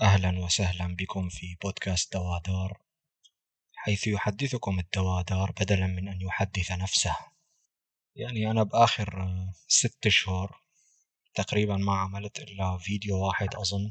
أهلا 0.00 0.38
وسهلا 0.44 0.96
بكم 0.96 1.28
في 1.28 1.56
بودكاست 1.62 2.12
دوادار 2.12 2.80
حيث 3.74 4.06
يحدثكم 4.06 4.78
الدوادار 4.78 5.52
بدلا 5.60 5.86
من 5.86 6.08
أن 6.08 6.20
يحدث 6.20 6.72
نفسه. 6.72 7.16
يعني 8.16 8.50
أنا 8.50 8.62
بآخر 8.62 9.22
آه، 9.22 9.52
ست 9.68 10.08
شهور 10.08 10.60
تقريبا 11.34 11.76
ما 11.76 11.96
عملت 11.98 12.38
إلا 12.38 12.78
فيديو 12.78 13.26
واحد 13.26 13.54
أظن. 13.54 13.90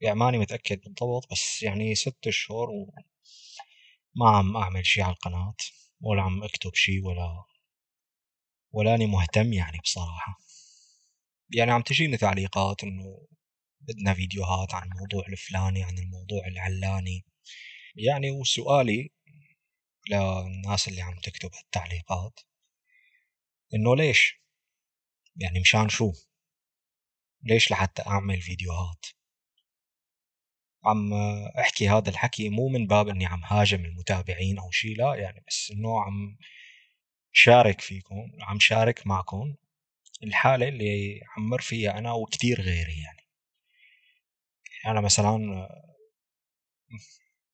يعني 0.00 0.18
ماني 0.18 0.38
متأكد 0.38 0.80
بالضبط 0.80 1.32
بس 1.32 1.62
يعني 1.62 1.94
ست 1.94 2.28
شهور 2.28 2.70
وما 2.70 4.30
عم 4.30 4.56
أعمل 4.56 4.86
شي 4.86 5.02
على 5.02 5.12
القناة 5.12 5.54
ولا 6.00 6.22
عم 6.22 6.44
أكتب 6.44 6.74
شي 6.74 7.00
ولا 7.00 7.44
ولاني 8.72 9.06
مهتم 9.06 9.52
يعني 9.52 9.78
بصراحة. 9.78 10.38
يعني 11.54 11.70
عم 11.70 11.82
تجيني 11.82 12.16
تعليقات 12.16 12.84
إنه 12.84 13.26
بدنا 13.88 14.14
فيديوهات 14.14 14.74
عن 14.74 14.92
الموضوع 14.92 15.26
الفلاني 15.28 15.84
عن 15.84 15.98
الموضوع 15.98 16.46
العلاني 16.46 17.24
يعني 17.96 18.30
وسؤالي 18.30 19.10
للناس 20.10 20.88
اللي 20.88 21.02
عم 21.02 21.18
تكتب 21.20 21.50
هالتعليقات 21.54 22.40
إنه 23.74 23.96
ليش؟ 23.96 24.40
يعني 25.36 25.60
مشان 25.60 25.88
شو؟ 25.88 26.12
ليش 27.42 27.70
لحتى 27.70 28.02
أعمل 28.02 28.40
فيديوهات؟ 28.40 29.06
عم 30.84 31.14
أحكي 31.58 31.88
هذا 31.88 32.10
الحكي 32.10 32.48
مو 32.48 32.68
من 32.68 32.86
باب 32.86 33.08
إني 33.08 33.26
عم 33.26 33.44
هاجم 33.44 33.84
المتابعين 33.84 34.58
أو 34.58 34.70
شي 34.70 34.94
لا 34.94 35.14
يعني 35.14 35.44
بس 35.48 35.70
إنه 35.70 36.02
عم 36.02 36.38
شارك 37.32 37.80
فيكم 37.80 38.32
عم 38.40 38.58
شارك 38.60 39.06
معكم 39.06 39.54
الحالة 40.22 40.68
اللي 40.68 41.20
عم 41.36 41.48
مر 41.48 41.60
فيها 41.60 41.98
أنا 41.98 42.12
وكتير 42.12 42.60
غيري 42.60 43.02
يعني 43.02 43.27
أنا 44.86 45.00
مثلا 45.00 45.68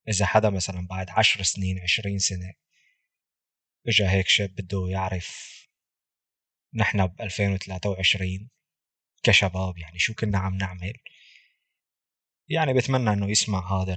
إذا 0.09 0.27
حدا 0.27 0.51
مثلا 0.51 0.87
بعد 0.87 1.11
عشر 1.11 1.43
سنين 1.43 1.81
عشرين 1.83 2.19
سنة 2.19 2.53
إجا 3.89 4.11
هيك 4.11 4.29
شاب 4.29 4.55
بده 4.55 4.87
يعرف 4.89 5.55
نحن 6.75 7.07
ب 7.07 7.21
2023 7.21 8.51
كشباب 9.23 9.79
يعني 9.79 9.99
شو 9.99 10.15
كنا 10.15 10.39
عم 10.39 10.57
نعمل 10.57 10.95
يعني 12.49 12.75
بتمنى 12.75 13.13
إنه 13.13 13.31
يسمع 13.31 13.83
هذا 13.83 13.97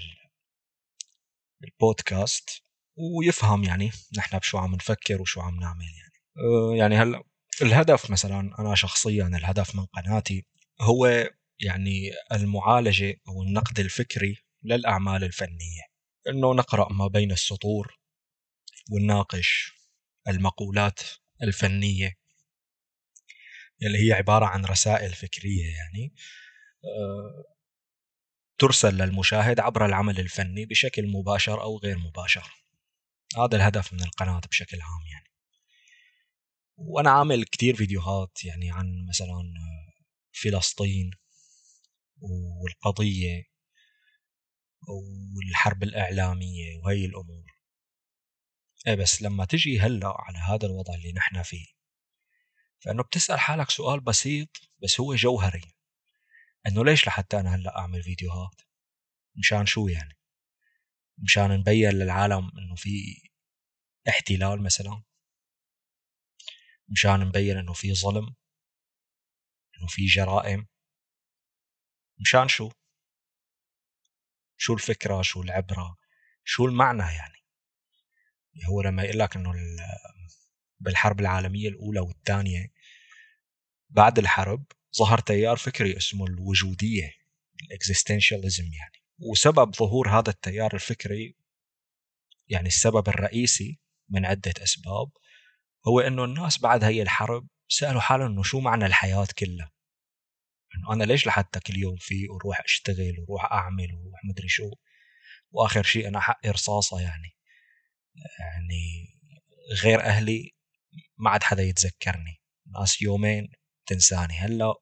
البودكاست 1.64 2.64
ويفهم 2.95 3.64
يعني 3.64 3.92
نحن 4.17 4.38
بشو 4.38 4.58
عم 4.58 4.75
نفكر 4.75 5.22
وشو 5.22 5.42
عم 5.42 5.59
نعمل 5.59 5.81
يعني. 5.81 6.14
أه، 6.38 6.75
يعني 6.75 6.95
هلأ 6.95 7.23
الهدف 7.61 8.11
مثلا 8.11 8.39
أنا 8.59 8.75
شخصيا 8.75 9.28
الهدف 9.28 9.75
من 9.75 9.86
قناتي 9.86 10.45
هو 10.81 11.30
يعني 11.59 12.11
المعالجة 12.31 13.22
أو 13.27 13.44
النقد 13.44 13.80
الفكري 13.80 14.38
للأعمال 14.63 15.23
الفنية. 15.23 15.81
إنه 16.30 16.53
نقرأ 16.53 16.94
ما 16.94 17.08
بين 17.08 17.31
السطور 17.31 17.97
ونناقش 18.91 19.72
المقولات 20.27 20.99
الفنية 21.44 22.17
اللي 23.81 24.08
هي 24.08 24.14
عبارة 24.14 24.45
عن 24.45 24.66
رسائل 24.66 25.14
فكرية 25.14 25.75
يعني 25.75 26.14
أه، 26.86 27.58
ترسل 28.58 28.97
للمشاهد 28.97 29.59
عبر 29.59 29.86
العمل 29.86 30.19
الفني 30.19 30.66
بشكل 30.66 31.08
مباشر 31.08 31.61
أو 31.61 31.77
غير 31.77 31.97
مباشر. 31.97 32.52
هذا 33.38 33.55
الهدف 33.55 33.94
من 33.94 34.03
القناة 34.03 34.42
بشكل 34.52 34.81
عام 34.81 35.08
يعني. 35.11 35.31
وأنا 36.77 37.09
عامل 37.09 37.44
كتير 37.44 37.75
فيديوهات 37.75 38.45
يعني 38.45 38.71
عن 38.71 39.05
مثلا 39.09 39.53
فلسطين 40.31 41.11
والقضية 42.22 43.44
والحرب 45.36 45.84
الإعلامية 45.84 46.78
وهي 46.78 47.06
الأمور. 47.06 47.58
إيه 48.88 48.96
بس 48.96 49.22
لما 49.22 49.46
تجي 49.46 49.80
هلأ 49.80 50.14
على 50.20 50.38
هذا 50.38 50.66
الوضع 50.66 50.94
اللي 50.94 51.14
نحن 51.14 51.44
فيه 51.44 51.66
فإنه 52.80 53.04
بتسأل 53.04 53.39
حالك 53.39 53.70
سؤال 53.70 54.00
بسيط 54.00 54.50
بس 54.83 55.00
هو 55.00 55.16
جوهري 55.16 55.73
إنه 56.67 56.86
ليش 56.86 57.08
لحتى 57.08 57.39
أنا 57.39 57.56
هلأ 57.56 57.77
أعمل 57.77 58.04
فيديوهات؟ 58.04 58.61
مشان 59.36 59.66
شو 59.66 59.88
يعني؟ 59.88 60.17
مشان 61.17 61.52
نبين 61.52 61.89
للعالم 61.89 62.52
إنه 62.58 62.76
في 62.76 63.22
احتلال 64.10 64.64
مثلا؟ 64.64 65.04
مشان 66.89 67.20
نبين 67.20 67.58
إنه 67.58 67.73
في 67.73 67.94
ظلم؟ 67.94 68.36
إنه 69.77 69.88
في 69.88 70.06
جرائم؟ 70.06 70.67
مشان 72.20 72.48
شو؟ 72.48 72.72
شو 74.58 74.73
الفكرة؟ 74.73 75.22
شو 75.22 75.42
العبرة؟ 75.42 75.98
شو 76.44 76.66
المعنى 76.66 77.04
يعني؟ 77.04 77.38
هو 78.70 78.82
لما 78.82 79.04
يقول 79.04 79.20
لك 79.20 79.36
إنه 79.36 79.54
بالحرب 80.80 81.20
العالمية 81.20 81.70
الأولى 81.70 82.00
والثانية 82.00 82.72
بعد 83.89 84.20
الحرب 84.20 84.66
ظهر 84.98 85.20
تيار 85.20 85.58
فكري 85.58 85.98
اسمه 85.98 86.26
الوجودية 86.26 87.14
الاكزيستنشاليزم 87.64 88.64
يعني. 88.64 89.04
وسبب 89.20 89.76
ظهور 89.76 90.10
هذا 90.10 90.30
التيار 90.30 90.73
الفكري 90.73 91.36
يعني 92.48 92.67
السبب 92.67 93.10
الرئيسي 93.10 93.80
من 94.10 94.26
عدة 94.26 94.54
أسباب 94.64 95.11
هو 95.88 96.00
إنه 96.00 96.23
الناس 96.23 96.60
بعد 96.60 96.83
هي 96.83 97.02
الحرب 97.02 97.48
سألوا 97.67 98.02
حالهم 98.02 98.32
إنه 98.32 98.44
شو 98.44 98.60
معنى 98.60 98.86
الحياة 98.86 99.27
كلها؟ 99.39 99.72
أنا 100.92 101.04
ليش 101.04 101.28
لحتى 101.28 101.60
كل 101.60 101.78
يوم 101.78 101.95
في 102.00 102.30
وروح 102.30 102.61
أشتغل 102.61 103.16
وروح 103.20 103.52
أعمل 103.52 103.94
وروح 103.94 104.20
مدري 104.30 104.48
شو؟ 104.50 104.72
وآخر 105.52 105.83
شيء 105.83 106.08
أنا 106.08 106.20
حقي 106.20 106.50
رصاصة 106.50 107.02
يعني. 107.02 107.38
يعني 108.39 109.08
غير 109.83 110.02
أهلي 110.02 110.56
ما 111.17 111.30
عاد 111.30 111.44
حدا 111.44 111.64
يتذكرني. 111.64 112.42
ناس 112.80 113.02
يومين 113.02 113.50
تنساني 113.86 114.33
هلا 114.33 114.73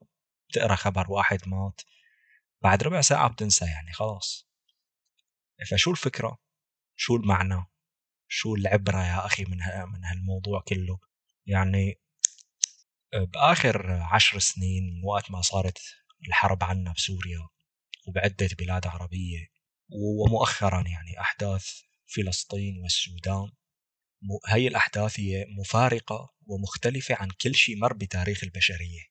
تقرا 0.53 0.75
خبر 0.75 1.12
واحد 1.12 1.47
مات. 1.47 1.81
بعد 2.62 2.84
ربع 2.84 3.01
ساعة 3.01 3.29
بتنسى 3.29 3.66
يعني 3.66 3.94
خلاص. 3.94 4.50
فشو 5.72 5.91
الفكرة؟ 5.91 6.38
شو 6.95 7.16
المعنى؟ 7.16 7.66
شو 8.28 8.56
العبرة 8.56 8.97
يا 8.97 9.25
أخي 9.25 9.44
من 9.45 9.57
من 9.94 10.06
هالموضوع 10.06 10.62
كله؟ 10.62 11.00
يعني 11.45 12.00
بآخر 13.13 13.91
عشر 13.91 14.39
سنين 14.39 14.83
من 14.83 15.05
وقت 15.05 15.31
ما 15.31 15.41
صارت 15.41 15.79
الحرب 16.27 16.63
عنا 16.63 16.93
بسوريا 16.93 17.47
وبعدة 18.07 18.49
بلاد 18.59 18.88
عربية 18.88 19.47
ومؤخرا 19.89 20.83
يعني 20.88 21.19
أحداث 21.19 21.67
فلسطين 22.15 22.77
والسودان. 22.77 23.51
هي 24.47 24.67
الأحداث 24.67 25.19
هي 25.19 25.45
مفارقة 25.59 26.33
ومختلفة 26.47 27.15
عن 27.15 27.29
كل 27.41 27.55
شيء 27.55 27.77
مر 27.77 27.94
بتاريخ 27.94 28.44
البشرية 28.44 29.01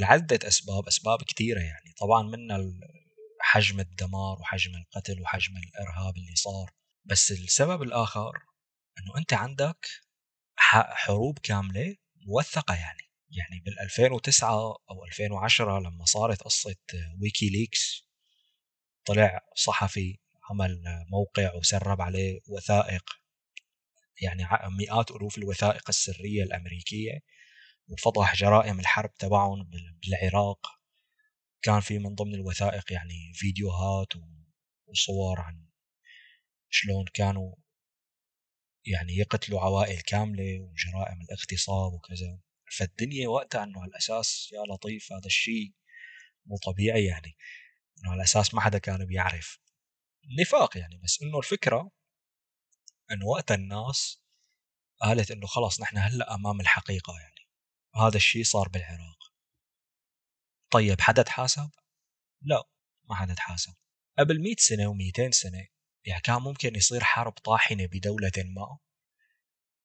لعدة 0.00 0.48
أسباب 0.48 0.86
أسباب 0.86 1.22
كثيرة 1.22 1.60
يعني. 1.60 1.92
طبعا 2.00 2.22
منها 2.22 2.58
حجم 3.40 3.80
الدمار 3.80 4.38
وحجم 4.40 4.72
القتل 4.74 5.20
وحجم 5.20 5.52
الإرهاب 5.56 6.16
اللي 6.16 6.34
صار. 6.34 6.70
بس 7.04 7.32
السبب 7.32 7.82
الآخر 7.82 8.32
أنه 8.98 9.18
أنت 9.18 9.32
عندك 9.32 9.86
حروب 10.56 11.38
كاملة 11.38 11.96
موثقة 12.26 12.74
يعني. 12.74 13.07
يعني 13.30 13.60
بال 13.60 13.80
2009 13.80 14.76
أو 14.90 15.04
2010 15.04 15.80
لما 15.80 16.04
صارت 16.04 16.42
قصة 16.42 16.76
ويكي 17.20 17.48
ليكس 17.48 18.08
طلع 19.04 19.40
صحفي 19.56 20.18
عمل 20.50 20.82
موقع 21.10 21.54
وسرب 21.54 22.00
عليه 22.00 22.40
وثائق 22.48 23.04
يعني 24.20 24.48
مئات 24.78 25.10
ألوف 25.10 25.38
الوثائق 25.38 25.84
السرية 25.88 26.42
الأمريكية 26.42 27.22
وفضح 27.88 28.36
جرائم 28.36 28.80
الحرب 28.80 29.14
تبعهم 29.14 29.70
بالعراق. 30.02 30.66
كان 31.62 31.80
في 31.80 31.98
من 31.98 32.14
ضمن 32.14 32.34
الوثائق 32.34 32.92
يعني 32.92 33.32
فيديوهات 33.34 34.08
وصور 34.86 35.40
عن 35.40 35.66
شلون 36.70 37.04
كانوا 37.14 37.54
يعني 38.86 39.16
يقتلوا 39.16 39.60
عوائل 39.60 40.00
كاملة 40.00 40.60
وجرائم 40.60 41.20
الاغتصاب 41.20 41.92
وكذا. 41.92 42.38
فالدنيا 42.70 43.28
وقتها 43.28 43.64
إنه 43.64 43.80
على 43.80 43.90
الاساس 43.90 44.52
يا 44.52 44.74
لطيف 44.74 45.12
هذا 45.12 45.26
الشيء 45.26 45.74
مو 46.46 46.56
طبيعي 46.56 47.04
يعني 47.04 47.36
إنه 47.98 48.12
على 48.12 48.22
أساس 48.22 48.54
ما 48.54 48.60
حدا 48.60 48.78
كان 48.78 49.04
بيعرف. 49.06 49.60
نفاق 50.40 50.78
يعني 50.78 50.96
بس 50.96 51.22
إنه 51.22 51.38
الفكرة 51.38 51.90
إنه 53.10 53.26
وقت 53.26 53.52
الناس 53.52 54.22
قالت 55.00 55.30
إنه 55.30 55.46
خلص 55.46 55.80
نحن 55.80 55.98
هلأ 55.98 56.34
أمام 56.34 56.60
الحقيقة 56.60 57.18
يعني 57.20 57.48
هذا 57.94 58.16
الشيء 58.16 58.44
صار 58.44 58.68
بالعراق. 58.68 59.18
طيب 60.70 61.00
حدا 61.00 61.22
تحاسب؟ 61.22 61.70
لا 62.42 62.64
ما 63.04 63.14
حدا 63.14 63.34
تحاسب. 63.34 63.74
قبل 64.18 64.42
100 64.42 64.54
سنة 64.58 64.92
و200 64.92 65.30
سنة 65.30 65.66
يعني 66.04 66.20
كان 66.20 66.42
ممكن 66.42 66.76
يصير 66.76 67.04
حرب 67.04 67.32
طاحنة 67.32 67.86
بدولة 67.86 68.32
ما. 68.36 68.78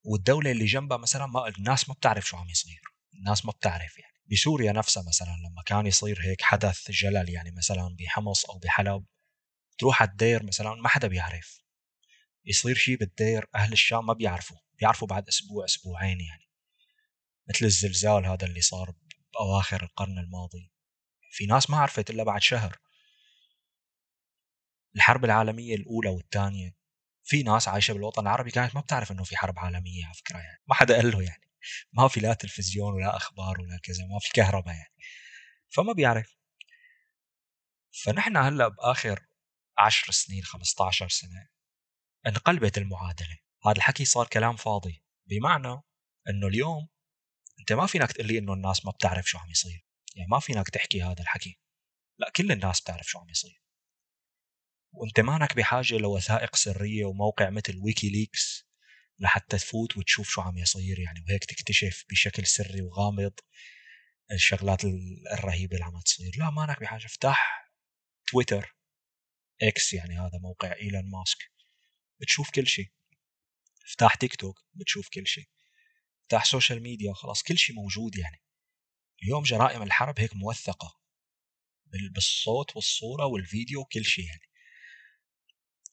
والدولة 0.04 0.52
اللي 0.52 0.66
جنبها 0.66 0.98
مثلا 0.98 1.26
ما 1.26 1.48
الناس 1.48 1.90
ما 1.90 1.96
بتعرف 1.96 2.28
شو 2.28 2.38
عم 2.38 2.50
يصير. 2.50 2.82
الناس 3.14 3.46
ما 3.46 3.52
بتعرف 3.52 3.98
يعني. 4.00 4.14
بسوريا 4.32 4.72
نفسها 4.72 5.04
مثلا 5.08 5.36
لما 5.50 5.64
كان 5.66 5.86
يصير 5.86 6.22
هيك 6.22 6.42
حدث 6.42 6.92
جلل 6.92 7.30
يعني 7.30 7.52
مثلا 7.52 7.96
بحمص 8.00 8.46
أو 8.46 8.60
بحلب 8.60 9.06
تروح 9.78 10.02
على 10.02 10.12
الدير 10.12 10.44
مثلا 10.44 10.76
ما 10.76 10.88
حدا 10.88 11.08
بيعرف. 11.08 11.60
يصير 12.46 12.76
شيء 12.76 12.98
بالدير 12.98 13.46
أهل 13.56 13.74
الشام 13.74 14.06
ما 14.06 14.14
بيعرفوا. 14.14 14.58
بيعرفوا 14.80 15.08
بعد 15.08 15.28
أسبوع 15.28 15.66
أسبوعين 15.66 16.20
يعني. 16.22 16.50
مثل 17.50 17.66
الزلزال 17.66 18.26
هذا 18.26 18.48
اللي 18.48 18.62
صار 18.62 18.94
بأواخر 19.34 19.84
القرن 19.84 20.20
الماضي. 20.20 20.72
في 21.32 21.46
ناس 21.46 21.70
ما 21.70 21.78
عرفت 21.78 22.10
إلا 22.10 22.24
بعد 22.24 22.42
شهر. 22.42 22.78
الحرب 24.96 25.26
العالمية 25.26 25.76
الأولى 25.76 26.10
والثانية 26.10 26.76
في 27.24 27.44
ناس 27.44 27.68
عايشة 27.68 27.94
بالوطن 27.94 28.22
العربي 28.22 28.52
كانت 28.52 28.75
ما 28.75 28.81
بتعرف 28.81 29.12
إنه 29.12 29.24
في 29.24 29.38
حرب 29.38 29.60
عالمية 29.60 30.06
على 30.06 30.14
فكرة 30.14 30.38
يعني. 30.38 30.62
ما 30.68 30.75
حدا 30.75 30.96
قال 30.96 31.12
له 31.12 31.22
يعني. 31.22 31.44
ما 31.94 32.08
في 32.08 32.20
لا 32.20 32.34
تلفزيون 32.34 32.94
ولا 32.94 33.18
أخبار 33.18 33.62
ولا 33.62 33.80
كذا 33.84 34.06
ما 34.06 34.20
في 34.20 34.30
كهرباء 34.34 34.75
يعني. 34.75 34.94
فما 35.70 35.94
بيعرف. 35.94 36.36
فنحن 38.04 38.38
هلأ 38.38 38.68
بآخر 38.68 39.28
10 39.78 40.12
سنين 40.12 40.44
15 40.44 41.10
سنة 41.10 41.48
انقلبت 42.28 42.78
المعادلة. 42.78 43.38
هذا 43.66 43.76
الحكي 43.78 44.06
صار 44.06 44.28
كلام 44.28 44.56
فاضي. 44.56 45.04
بمعنى 45.26 45.81
إنه 46.30 46.48
اليوم 46.48 46.88
أنت 47.60 47.74
ما 47.74 47.86
فينك 47.86 48.12
تقول 48.12 48.28
لي 48.28 48.38
إنه 48.38 48.54
الناس 48.54 48.86
ما 48.86 48.92
بتعرف 48.92 49.26
شو 49.26 49.38
عم 49.38 49.52
يصير. 49.52 49.86
يعني 50.16 50.30
ما 50.30 50.40
فينك 50.40 50.69
تحكي 50.69 51.04
هذا 51.04 51.22
الحكي. 51.22 51.60
لا 52.19 52.30
كل 52.36 52.52
الناس 52.52 52.81
بتعرف 52.81 53.08
شو 53.08 53.19
عم 53.19 53.30
يصير. 53.30 53.62
وانت 54.94 55.19
مانك 55.19 55.56
بحاجة 55.56 55.98
لوثائق 55.98 56.56
سرية 56.56 57.06
وموقع 57.06 57.50
مثل 57.50 57.78
ويكي 57.78 58.10
ليكس 58.10 58.68
لحتى 59.19 59.57
تفوت 59.57 59.98
وتشوف 59.98 60.30
شو 60.30 60.42
عم 60.42 60.57
يصير 60.57 61.00
يعني 61.00 61.24
وهيك 61.28 61.45
تكتشف 61.45 62.06
بشكل 62.10 62.45
سري 62.45 62.81
وغامض 62.81 63.34
الشغلات 64.31 64.81
الرهيبة 65.34 65.74
اللي 65.75 65.86
عم 65.86 66.00
تصير. 66.00 66.31
لا 66.38 66.50
مانك 66.50 66.80
بحاجة. 66.80 67.06
افتح 67.06 67.69
تويتر 68.28 68.75
إكس 69.62 69.94
يعني 69.94 70.19
هذا 70.19 70.38
موقع 70.42 70.74
إيلون 70.74 71.10
ماسك. 71.10 71.51
بتشوف 72.22 72.51
كل 72.51 72.68
شيء. 72.68 72.92
افتح 73.86 74.16
تيك 74.16 74.36
توك 74.36 74.60
بتشوف 74.74 75.10
كل 75.10 75.28
شيء. 75.28 75.50
افتح 76.22 76.45
social 76.45 76.84
media 76.84 77.13
خلاص 77.13 77.44
كل 77.44 77.57
شيء 77.57 77.75
موجود 77.75 78.16
يعني. 78.16 78.44
اليوم 79.24 79.44
جرائم 79.44 79.84
الحرب 79.84 80.19
هيك 80.19 80.36
موثقة. 80.36 81.00
بالصوت 82.12 82.75
والصورة 82.75 83.25
والفيديو 83.25 83.81
وكل 83.81 84.06
شيء 84.06 84.25
يعني. 84.25 84.53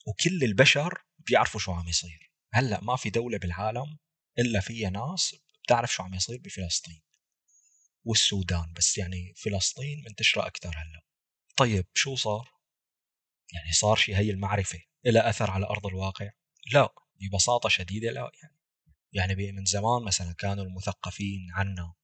وكل 0.07 0.45
البشر 0.45 1.05
بيعرفوا 1.19 1.61
شو 1.61 1.73
عم 1.73 1.89
يصير. 1.89 2.31
هلأ 2.53 2.81
ما 2.81 2.97
في 2.97 3.11
دولة 3.11 3.39
بالعالم 3.39 3.99
إلا 4.39 4.61
فيها 4.61 4.91
ناس 4.91 5.37
بتعرف 5.65 5.93
شو 5.93 6.03
عم 6.03 6.15
يصير 6.15 6.39
بفلسطين 6.39 7.03
والسودان. 8.05 8.73
بس 8.73 8.99
يعني 8.99 9.35
فلسطين 9.37 10.05
منتشرة 10.07 10.47
أكثر 10.47 10.69
هلأ. 10.69 11.03
طيب 11.57 11.87
شو 11.95 12.17
صار؟ 12.17 12.51
يعني 13.53 13.73
صار 13.73 13.97
شيء 13.97 14.17
هي 14.17 14.31
المعرفة 14.31 14.79
لها 15.05 15.31
أثر 15.31 15.51
على 15.51 15.67
أرض 15.67 15.87
الواقع؟ 15.87 16.31
لا 16.73 16.95
ببساطة 17.21 17.69
شديدة 17.69 18.11
لا. 18.11 18.31
يعني 18.43 18.61
يعني 19.13 19.53
من 19.53 19.65
زمان 19.65 20.03
مثلا 20.03 20.33
كانوا 20.33 20.65
المثقفين 20.65 21.49
عنا 21.53 21.95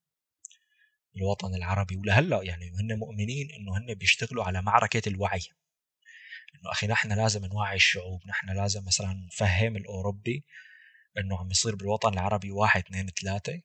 الوطن 1.17 1.55
العربي 1.55 1.97
ولهلأ 1.97 2.43
يعني 2.43 2.71
هن 2.71 2.99
مؤمنين 2.99 3.51
إنه 3.51 3.79
هن 3.79 3.95
بيشتغلوا 3.95 4.45
على 4.45 4.63
معركة 4.63 5.09
الوعي. 5.09 5.41
إنه 6.55 6.73
أخي 6.73 6.87
نحن 6.87 7.13
لازم 7.13 7.45
نوعي 7.45 7.77
الشعوب 7.77 8.21
نحن 8.27 8.51
لازم 8.51 8.85
مثلا 8.85 9.13
نفهم 9.13 9.77
الأوروبي 9.77 10.45
إنه 11.19 11.39
عم 11.39 11.51
يصير 11.51 11.77
بالوطن 11.77 12.13
العربي 12.13 12.51
واحد 12.51 12.83
اثنين 12.85 13.07
ثلاثة 13.07 13.63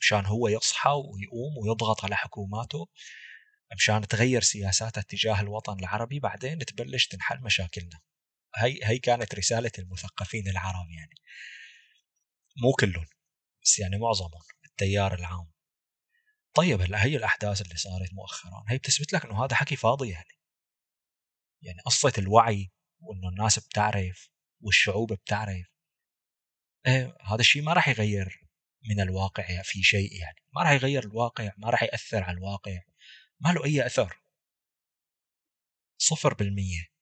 مشان 0.00 0.26
هو 0.26 0.48
يصحى 0.48 0.90
ويقوم 0.90 1.58
ويضغط 1.58 2.04
على 2.04 2.16
حكوماته 2.16 2.88
مشان 3.76 4.06
تغير 4.06 4.42
سياساتها 4.42 5.02
تجاه 5.02 5.40
الوطن 5.40 5.78
العربي 5.78 6.20
بعدين 6.20 6.58
تبلش 6.58 7.06
تنحل 7.06 7.40
مشاكلنا. 7.42 8.00
هي 8.56 8.80
هي 8.82 8.98
كانت 8.98 9.34
رسالة 9.34 9.70
المثقفين 9.78 10.48
العرب 10.48 10.90
يعني. 10.90 11.14
مو 12.62 12.72
كلهم 12.72 13.06
بس 13.64 13.78
يعني 13.78 13.98
معظمهم 13.98 14.42
التيار 14.64 15.14
العام. 15.14 15.52
طيب 16.54 16.80
هلا 16.80 17.04
هي 17.04 17.16
الأحداث 17.16 17.62
اللي 17.62 17.76
صارت 17.76 18.12
مؤخرا 18.12 18.64
هي 18.68 18.78
بتثبت 18.78 19.12
لك 19.12 19.24
إنه 19.24 19.44
هذا 19.44 19.54
حكي 19.56 19.76
فاضي 19.76 20.08
يعني. 20.08 20.41
يعني 21.62 21.80
قصة 21.80 22.12
الوعي 22.18 22.70
وإنه 23.00 23.28
الناس 23.28 23.58
بتعرف 23.58 24.30
والشعوب 24.60 25.12
بتعرف. 25.12 25.66
إيه 26.86 27.16
هذا 27.20 27.40
الشيء 27.40 27.62
ما 27.62 27.72
راح 27.72 27.88
يغير 27.88 28.42
من 28.88 29.00
الواقع 29.00 29.62
في 29.62 29.82
شيء 29.82 30.12
يعني. 30.12 30.36
ما 30.54 30.62
راح 30.62 30.70
يغير 30.70 31.04
الواقع 31.04 31.52
ما 31.56 31.70
راح 31.70 31.82
يأثر 31.82 32.22
على 32.22 32.36
الواقع. 32.36 32.80
ما 33.40 33.48
له 33.48 33.64
أي 33.64 33.86
أثر. 33.86 34.22
صفر 35.98 36.34
بالمية. 36.34 36.92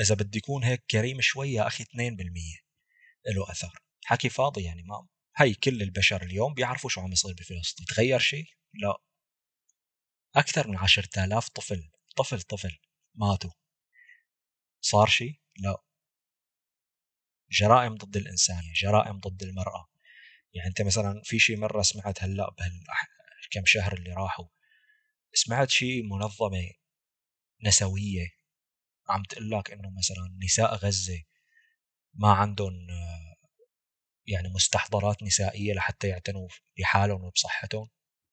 إذا 0.00 0.14
بدي 0.14 0.38
يكون 0.38 0.64
هيك 0.64 0.84
كريم 0.90 1.20
شوي 1.20 1.52
يا 1.52 1.66
أخي 1.66 1.84
2% 1.84 2.60
له 3.36 3.50
أثر. 3.50 3.82
حكي 4.04 4.28
فاضي 4.28 4.64
يعني 4.64 4.82
ما 4.82 5.08
هي 5.36 5.54
كل 5.54 5.82
البشر 5.82 6.22
اليوم 6.22 6.54
بيعرفوا 6.54 6.90
شو 6.90 7.00
عم 7.00 7.12
يصير 7.12 7.34
بفلسطين. 7.34 7.86
تغير 7.86 8.18
شيء؟ 8.18 8.44
لا. 8.74 8.96
أكثر 10.36 10.68
من 10.68 10.76
عشرة 10.76 11.24
آلاف 11.24 11.48
طفل 11.48 11.90
طفل 12.16 12.42
طفل 12.42 12.78
ماتوا. 13.14 13.50
صار 14.80 15.06
شيء؟ 15.06 15.40
لا. 15.58 15.82
جرائم 17.50 17.94
ضد 17.94 18.16
الإنسانية 18.16 18.72
جرائم 18.72 19.20
ضد 19.20 19.42
المرأة. 19.42 19.88
يعني 20.54 20.68
أنت 20.68 20.82
مثلا 20.82 21.20
في 21.24 21.38
شيء 21.38 21.56
مرة 21.56 21.82
سمعت 21.82 22.22
هلأ 22.22 22.50
بهالكم 22.50 23.66
شهر 23.66 23.92
اللي 23.92 24.12
راحوا. 24.12 24.46
سمعت 25.34 25.70
شيء 25.70 26.02
منظمة 26.02 26.70
نسوية 27.64 28.26
عم 29.08 29.22
تقول 29.22 29.50
لك 29.50 29.70
إنه 29.70 29.90
مثلا 29.98 30.38
نساء 30.44 30.74
غزة 30.74 31.22
ما 32.14 32.32
عندهم 32.32 32.86
يعني 34.26 34.48
مستحضرات 34.48 35.22
نسائية 35.22 35.72
لحتى 35.72 36.08
يعتنوا 36.08 36.48
بحالهم 36.78 37.24
وبصحتهم؟ 37.24 37.88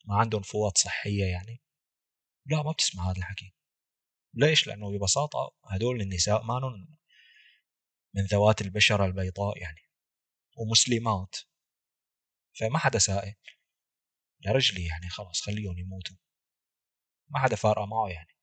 ما 0.06 0.16
عندهم 0.16 0.42
فوط 0.42 0.78
صحية 0.78 1.26
يعني؟ 1.26 1.62
لا 2.46 2.64
ما 2.64 2.72
بتسمع 2.72 3.12
هذا 3.12 3.18
الحكي. 3.18 3.54
ليش؟ 4.38 4.68
لأنه 4.68 4.98
ببساطة 4.98 5.56
هدول 5.64 6.02
النساء 6.02 6.44
ما 6.44 6.60
من 8.14 8.24
ذوات 8.24 8.62
البشرة 8.62 9.06
البيضاء 9.06 9.58
يعني 9.58 9.82
ومسلمات. 10.58 11.36
فما 12.60 12.80
حدا 12.80 13.00
سائل. 13.00 13.36
لرجلي 14.46 14.86
يعني 14.86 15.10
خلاص 15.10 15.42
خليهم 15.42 15.78
يموتوا. 15.78 16.16
ما 17.30 17.40
حدا 17.40 17.56
فارقة 17.56 17.86
معه 17.86 18.10
يعني. 18.10 18.38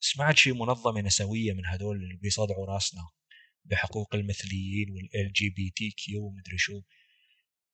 سمعت 0.00 0.36
شي 0.36 0.52
منظمة 0.52 1.00
نسوية 1.00 1.52
من 1.52 1.66
هدول 1.66 1.96
اللي 1.96 2.16
بيصدعوا 2.16 2.66
راسنا 2.66 3.08
بحقوق 3.64 4.14
المثليين 4.14 4.90
وال 4.90 5.32
LGBTQ 5.32 6.26
ومدري 6.26 6.58
شو؟ 6.58 6.82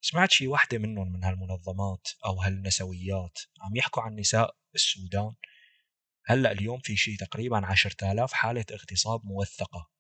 سمعت 0.01 0.31
شي 0.31 0.47
واحدة 0.47 0.79
منهم 0.79 1.13
من 1.13 1.25
هالمنظمات 1.25 2.09
أو 2.27 2.41
هالنسويات 2.41 3.39
عم 3.61 3.77
يحكوا 3.77 4.03
عن 4.03 4.15
نساء 4.15 4.57
السودان؟ 4.75 5.35
هلأ 6.27 6.53
اليوم 6.53 6.81
في 6.81 6.97
شي 6.97 7.17
تقريبا 7.17 7.67
عشرة 7.67 8.13
آلاف 8.13 8.33
حالة 8.33 8.65
اغتصاب 8.73 9.21
موثقة. 9.25 9.91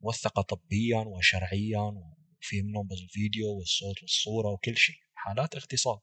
موثقة 0.00 0.42
طبيا 0.42 0.98
وشرعيا 0.98 1.80
وفي 2.40 2.62
منهم 2.62 2.86
بالفيديو 2.86 3.58
والصوت 3.58 4.02
والصورة 4.02 4.48
وكل 4.48 4.76
شيء. 4.76 4.96
حالات 5.14 5.54
اغتصاب. 5.54 6.00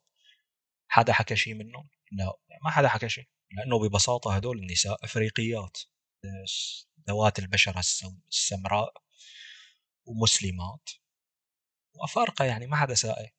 حدا 0.88 1.14
حكى 1.14 1.36
شيء 1.36 1.54
منهم؟ 1.54 1.90
لا 2.12 2.34
ما 2.64 2.72
حدا 2.72 2.88
حكى 2.88 3.10
شيء. 3.10 3.30
لأنه 3.52 3.80
ببساطة 3.80 4.36
هدول 4.36 4.60
النساء 4.60 5.06
أفريقيات. 5.06 5.78
ذوات 7.10 7.40
البشرة 7.40 7.80
السمراء 8.30 8.94
ومسلمات. 10.06 10.90
وأفارقة 11.94 12.46
يعني 12.46 12.68
ما 12.68 12.78
حدا 12.78 12.94
سائل. 12.94 13.30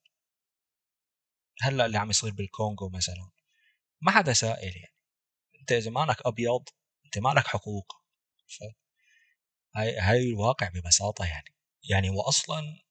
هلأ 1.62 1.86
اللي 1.86 1.98
عم 1.98 2.10
يصير 2.10 2.30
بالكونغو 2.32 2.88
مثلا. 2.88 3.30
ما 4.00 4.10
حدا 4.10 4.32
سائل 4.32 4.76
يعني. 4.76 4.91
أنت 5.62 5.72
إذا 5.72 5.90
مالك 5.90 6.26
أبيض 6.26 6.68
أنت 7.04 7.18
مالك 7.18 7.46
حقوق. 7.46 7.92
ف 8.48 8.62
هاي 9.76 9.98
هاي 9.98 10.30
الواقع 10.30 10.68
ببساطة 10.68 11.24
يعني. 11.24 11.54
يعني 11.90 12.10
واصلا 12.10 12.82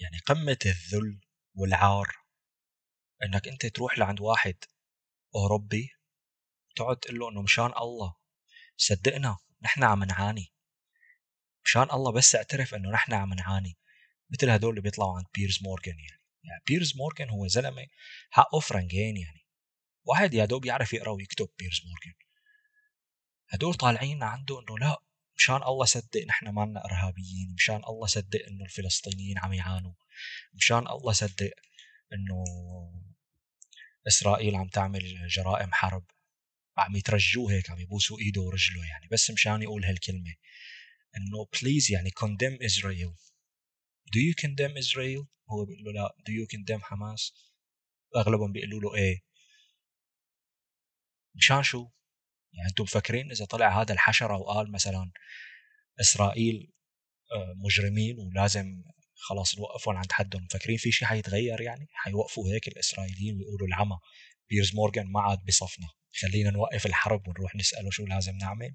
يعني 0.00 0.18
قمة 0.26 0.58
الذل 0.66 1.20
والعار 1.54 2.16
إنك 3.22 3.48
أنت 3.48 3.66
تروح 3.66 3.98
لعند 3.98 4.20
واحد 4.20 4.56
أوروبي 5.34 5.90
تقعد 6.76 6.96
تقول 6.96 7.18
له 7.18 7.28
إنه 7.28 7.42
مشان 7.42 7.72
الله 7.78 8.16
صدقنا 8.76 9.36
نحن 9.62 9.84
عم 9.84 10.04
نعاني. 10.04 10.52
مشان 11.64 11.90
الله 11.90 12.12
بس 12.12 12.34
اعترف 12.34 12.74
إنه 12.74 12.90
نحن 12.90 13.14
عم 13.14 13.34
نعاني. 13.34 13.78
مثل 14.30 14.50
هدول 14.50 14.70
اللي 14.70 14.80
بيطلعوا 14.80 15.16
عند 15.16 15.26
بيرز 15.34 15.58
مورغان 15.62 15.98
يعني. 15.98 16.22
يعني 16.44 16.62
بيرز 16.66 16.96
مورغان 16.96 17.30
هو 17.30 17.46
زلمة 17.46 17.86
حقه 18.30 18.60
فرنجين 18.60 19.16
يعني. 19.16 19.43
واحد 20.04 20.34
يا 20.34 20.44
دوب 20.44 20.64
يعرف 20.64 20.92
يقرأ 20.92 21.10
ويكتب 21.10 21.48
بيرز 21.58 21.80
مورغان 21.84 22.14
هدول 23.48 23.74
طالعين 23.74 24.22
عنده 24.22 24.60
إنه 24.60 24.78
لا 24.78 25.02
مشان 25.36 25.62
الله 25.62 25.84
صدق 25.84 26.24
نحن 26.28 26.48
مالنا 26.48 26.84
إرهابيين 26.84 27.54
مشان 27.54 27.76
الله 27.88 28.06
صدق 28.06 28.46
إنه 28.48 28.64
الفلسطينيين 28.64 29.38
عم 29.38 29.52
يعانوا 29.52 29.94
مشان 30.54 30.88
الله 30.88 31.12
صدق 31.12 31.50
إنه 32.12 32.44
إسرائيل 34.06 34.56
عم 34.56 34.68
تعمل 34.68 35.28
جرائم 35.28 35.72
حرب 35.72 36.04
عم 36.76 36.96
يترجوه 36.96 37.52
هيك 37.52 37.70
عم 37.70 37.80
يبوسوا 37.80 38.18
إيده 38.18 38.40
ورجله 38.40 38.86
يعني. 38.86 39.08
بس 39.12 39.30
مشان 39.30 39.62
يقول 39.62 39.84
هالكلمة 39.84 40.34
إنه 41.16 41.48
بليز 41.62 41.92
يعني 41.92 42.10
condemn 42.10 42.58
Israel. 42.70 43.14
Do 44.14 44.18
you 44.18 44.34
condemn 44.44 44.76
Israel 44.84 45.26
هو 45.50 45.64
بيقول 45.64 45.84
له 45.84 45.92
لا. 45.92 46.14
Do 46.18 46.32
you 46.32 46.46
condemn 46.56 46.82
حماس 46.82 47.32
أغلبهم 48.16 48.52
بيقولوا 48.52 48.80
له 48.80 48.94
إيه؟ 48.94 49.33
مشان 51.34 51.62
شو 51.62 51.88
يعني 52.52 52.68
أنتم 52.68 52.82
مفكرين 52.84 53.30
إذا 53.30 53.44
طلع 53.44 53.82
هذا 53.82 53.92
الحشرة 53.92 54.36
وقال 54.36 54.72
مثلا 54.72 55.12
إسرائيل 56.00 56.72
آه، 57.32 57.54
مجرمين 57.56 58.18
ولازم 58.18 58.82
خلاص 59.16 59.58
نوقفهم 59.58 59.96
عند 59.96 60.12
حدهم 60.12 60.44
مفكرين 60.44 60.76
في 60.76 60.92
شيء 60.92 61.08
حيتغير 61.08 61.60
يعني؟ 61.60 61.88
حيوقفوا 61.92 62.48
هيك 62.48 62.68
الإسرائيليين 62.68 63.36
ويقولوا 63.36 63.66
العمى 63.68 63.98
بيرز 64.50 64.74
مورغان 64.74 65.12
ما 65.12 65.20
عاد 65.20 65.44
بصفنا 65.48 65.88
خلينا 66.22 66.50
نوقف 66.50 66.86
الحرب 66.86 67.28
ونروح 67.28 67.56
نسأله 67.56 67.90
شو 67.90 68.06
لازم 68.06 68.36
نعمل؟ 68.36 68.74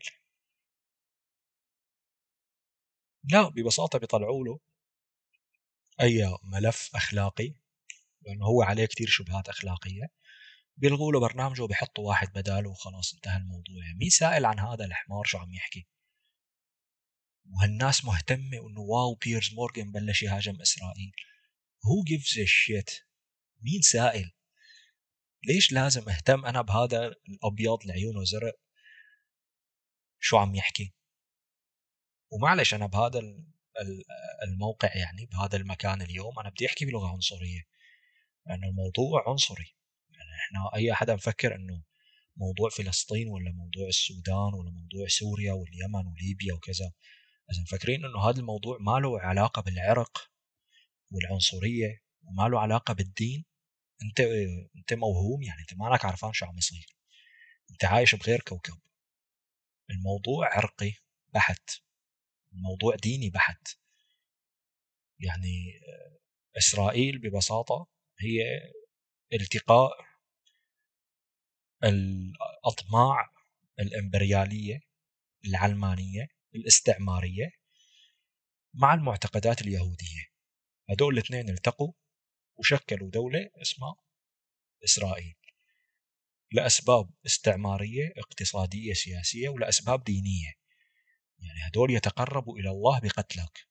لا 3.23 3.49
ببساطة 3.49 3.99
بيطلعوا 3.99 4.45
له 4.45 4.59
أي 6.01 6.37
ملف 6.43 6.91
أخلاقي 6.95 7.53
لأنه 8.21 8.45
هو 8.45 8.61
عليه 8.63 8.85
كثير 8.85 9.07
شبهات 9.07 9.49
أخلاقية. 9.49 10.03
بيلغوا 10.79 11.11
له 11.11 11.19
برنامجه 11.19 11.63
وبيحطوا 11.63 12.07
واحد 12.07 12.27
بداله 12.35 12.69
وخلاص 12.69 13.13
انتهى 13.13 13.37
الموضوع. 13.37 13.85
يعني 13.85 13.97
مين 13.97 14.09
سائل 14.09 14.45
عن 14.45 14.59
هذا 14.59 14.85
الحمار 14.85 15.23
شو 15.25 15.37
عم 15.37 15.53
يحكي؟ 15.53 15.87
وهالناس 17.49 18.05
مهتمة 18.05 18.57
إنه 18.67 18.79
wow 18.79 19.15
بيرز 19.15 19.53
مورغان 19.53 19.91
بلش 19.91 20.23
يهاجم 20.23 20.61
إسرائيل. 20.61 21.11
who 21.85 22.03
gives 22.03 22.45
a 22.45 22.54
shit 22.54 22.91
مين 23.61 23.81
سائل؟ 23.81 24.31
ليش 25.47 25.71
لازم 25.71 26.09
أهتم 26.09 26.45
أنا 26.45 26.61
بهذا 26.61 27.07
الأبيض 27.07 27.79
اللي 27.81 27.93
عيونه 27.93 28.23
زرق 28.23 28.53
شو 30.19 30.37
عم 30.37 30.55
يحكي؟ 30.55 30.93
ومعلش 32.31 32.73
أنا 32.73 32.87
بهذا 32.87 33.19
الموقع 34.43 34.97
يعني 34.97 35.25
بهذا 35.25 35.57
المكان 35.57 36.01
اليوم 36.01 36.39
أنا 36.39 36.49
بدي 36.49 36.65
أحكي 36.65 36.85
بلغة 36.85 37.07
عنصرية. 37.07 37.61
لأنه 38.45 38.67
الموضوع 38.67 39.29
عنصري. 39.29 39.78
إحنا 40.49 40.75
أي 40.75 40.93
حدا 40.93 41.15
مفكر 41.15 41.55
إنه 41.55 41.83
موضوع 42.37 42.69
فلسطين 42.69 43.27
ولا 43.27 43.51
موضوع 43.51 43.87
السودان 43.87 44.53
ولا 44.53 44.71
موضوع 44.71 45.07
سوريا 45.07 45.53
واليمن 45.53 46.07
وليبيا 46.07 46.53
وكذا 46.53 46.91
إذا 47.51 47.61
مفكرين 47.61 48.05
إنه 48.05 48.29
هذا 48.29 48.39
الموضوع 48.39 48.77
ما 48.81 48.99
له 48.99 49.19
علاقة 49.19 49.61
بالعرق 49.61 50.31
والعنصرية 51.11 52.03
وما 52.23 52.47
له 52.47 52.59
علاقة 52.59 52.93
بالدين 52.93 53.45
أنت 54.03 54.19
أنت 54.75 54.93
موهوم 54.93 55.43
يعني 55.43 55.61
أنت 55.61 55.73
مالك 55.73 56.05
عارفان 56.05 56.33
شو 56.33 56.45
عم 56.45 56.57
يصير. 56.57 56.85
أنت 57.71 57.85
عايش 57.85 58.15
بغير 58.15 58.41
كوكب. 58.41 58.79
الموضوع 59.89 60.55
عرقي 60.57 60.93
بحت. 61.33 61.69
الموضوع 62.53 62.95
ديني 62.95 63.29
بحت. 63.29 63.67
يعني 65.19 65.81
إسرائيل 66.57 67.19
ببساطة 67.19 67.87
هي 68.19 68.43
التقاء 69.33 70.08
الأطماع 71.83 73.31
الإمبريالية 73.79 74.79
العلمانية 75.45 76.27
الاستعمارية 76.55 77.51
مع 78.73 78.93
المعتقدات 78.93 79.61
اليهودية. 79.61 80.25
هدول 80.89 81.13
الاثنين 81.13 81.49
التقوا 81.49 81.93
وشكلوا 82.55 83.09
دولة 83.11 83.49
اسمها 83.61 83.95
إسرائيل. 84.83 85.35
لأسباب 86.51 87.09
استعمارية 87.25 88.13
اقتصادية 88.17 88.93
سياسية 88.93 89.49
ولأسباب 89.49 90.03
دينية. 90.03 90.53
يعني 91.39 91.67
هدول 91.67 91.91
يتقربوا 91.91 92.59
إلى 92.59 92.69
الله 92.69 92.99
بقتلك. 92.99 93.67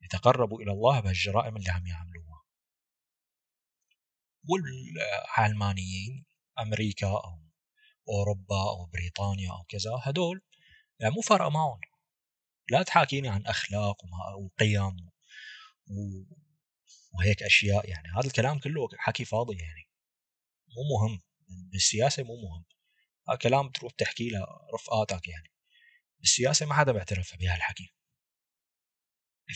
يتقربوا 0.00 0.62
إلى 0.62 0.72
الله 0.72 1.00
بهالجرائم 1.00 1.56
اللي 1.56 1.70
عم 1.70 1.86
يعملوها. 1.86 2.42
والعلمانيين 4.48 6.31
أمريكا 6.58 7.06
أو 7.06 7.42
أوروبا 8.08 8.62
أو 8.70 8.86
بريطانيا 8.86 9.50
أو 9.50 9.64
كذا 9.68 9.90
هدول 10.02 10.42
يعني 11.00 11.14
مو 11.14 11.20
فارقة 11.20 11.50
معهم. 11.50 11.80
لا 12.70 12.82
تحاكيني 12.82 13.28
عن 13.28 13.46
أخلاق 13.46 13.96
وقيم 14.38 15.10
وهيك 17.14 17.42
أشياء 17.42 17.88
يعني. 17.88 18.08
هذا 18.08 18.26
الكلام 18.26 18.58
كله 18.58 18.88
حكي 18.98 19.24
فاضي 19.24 19.56
يعني. 19.56 19.88
مو 20.76 20.98
مهم. 20.98 21.22
بالسياسة 21.48 22.22
مو 22.22 22.36
مهم. 22.36 22.64
هذا 23.28 23.36
كلام 23.38 23.70
تروح 23.70 23.92
تحكي 23.92 24.30
لرفقاتك 24.30 25.28
يعني. 25.28 25.52
بالسياسة 26.20 26.66
ما 26.66 26.74
حدا 26.74 26.92
بيعترف 26.92 27.36
بهالحكي. 27.36 27.94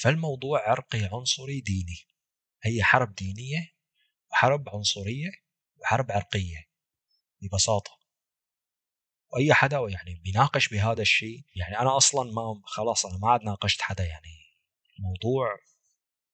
فالموضوع 0.03 0.71
عرقي 0.71 1.09
عنصري 1.12 1.61
ديني. 1.61 2.07
هي 2.62 2.83
حرب 2.83 3.15
دينية 3.15 3.73
وحرب 4.31 4.69
عنصرية 4.69 5.31
وحرب 5.76 6.12
عرقية. 6.12 6.65
ببساطة. 7.49 7.91
وأي 9.33 9.55
حدا 9.55 9.79
يعني 9.88 10.21
بيناقش 10.25 10.69
بهذا 10.69 11.03
الشيء 11.03 11.45
يعني 11.57 11.79
أنا 11.79 11.97
أصلا 11.97 12.33
ما 12.33 12.62
خلاص 12.65 13.07
أنا 13.07 13.19
ما 13.19 13.31
عاد 13.31 13.43
ناقشت 13.43 13.83
حدا 13.83 14.05
يعني 14.05 14.37
الموضوع 14.99 15.57